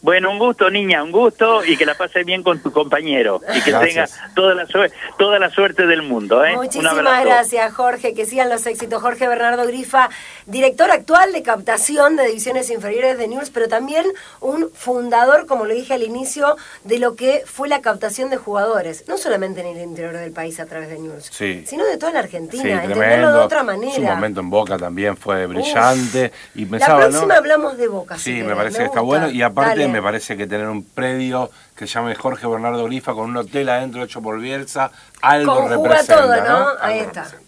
Bueno, 0.00 0.30
un 0.30 0.38
gusto, 0.38 0.70
niña, 0.70 1.02
un 1.02 1.10
gusto 1.10 1.64
y 1.64 1.76
que 1.76 1.84
la 1.84 1.94
pases 1.94 2.24
bien 2.24 2.42
con 2.44 2.60
tu 2.62 2.70
compañero 2.70 3.40
y 3.54 3.60
que 3.62 3.70
Gracias. 3.72 4.12
tenga 4.12 4.34
toda 4.34 4.54
la, 4.54 4.66
suerte 4.66 4.94
toda 5.18 5.38
la 5.40 5.50
suerte 5.50 5.86
del 5.86 6.02
mundo. 6.02 6.44
¿eh? 6.44 6.54
Muchísimas 6.54 6.94
gracias, 7.24 7.74
Jorge. 7.74 8.14
Que 8.14 8.24
sigan 8.24 8.48
los 8.48 8.64
éxitos. 8.66 9.02
Jorge 9.02 9.26
Bernardo 9.26 9.66
Grifa, 9.66 10.08
director 10.46 10.90
actual 10.90 11.32
de 11.32 11.42
captación 11.42 12.14
de 12.16 12.26
divisiones 12.26 12.70
inferiores 12.70 13.18
de 13.18 13.26
News, 13.28 13.50
pero 13.50 13.66
también 13.68 14.04
un 14.40 14.70
fundador, 14.72 15.46
como 15.46 15.64
lo 15.64 15.74
dije 15.74 15.94
al 15.94 16.02
inicio, 16.04 16.56
de 16.84 16.98
lo 17.00 17.16
que 17.16 17.42
fue 17.44 17.68
la 17.68 17.80
captación 17.80 18.30
de 18.30 18.36
jugadores. 18.36 19.04
No 19.08 19.18
solamente 19.18 19.60
en 19.62 19.66
el 19.76 19.82
interior 19.82 20.14
del 20.16 20.30
país 20.32 20.60
a 20.60 20.66
través 20.66 20.88
de 20.90 20.98
News, 21.00 21.28
Sí. 21.32 21.64
sino 21.66 21.84
de 21.84 21.96
toda 21.96 22.12
la 22.12 22.20
Sí, 22.20 22.24
Argentina. 22.26 22.62
entenderlo 22.84 22.94
tremendo. 23.00 23.32
de 23.32 23.38
otra 23.40 23.62
manera. 23.64 23.94
Su 23.94 24.02
momento 24.02 24.40
en 24.40 24.50
Boca 24.50 24.78
también 24.78 25.16
fue 25.16 25.46
brillante. 25.46 26.32
y 26.54 26.64
la 26.64 26.70
pensaba, 26.70 27.00
próxima 27.00 27.26
¿no? 27.26 27.34
hablamos 27.34 27.76
de 27.76 27.88
Boca. 27.88 28.16
si 28.16 28.22
Sí, 28.24 28.30
me 28.34 28.42
querés, 28.42 28.56
parece 28.56 28.78
que 28.78 28.84
está 28.84 29.00
bueno. 29.00 29.30
Y 29.30 29.42
aparte 29.42 29.70
Dale. 29.80 29.87
Me 29.88 30.02
parece 30.02 30.36
que 30.36 30.46
tener 30.46 30.68
un 30.68 30.84
predio 30.84 31.50
que 31.76 31.86
se 31.86 31.94
llame 31.94 32.14
Jorge 32.14 32.46
Bernardo 32.46 32.84
Grifa 32.84 33.14
con 33.14 33.30
un 33.30 33.36
hotel 33.36 33.68
adentro 33.68 34.02
hecho 34.02 34.22
por 34.22 34.40
Bielsa, 34.40 34.90
algo 35.22 35.54
Conjuga 35.56 35.96
representa, 35.98 36.22
todo, 36.22 36.36
¿no? 36.36 36.58
¿no? 36.58 36.70
Ahí 36.80 36.98
está. 37.00 37.24
representa. 37.24 37.47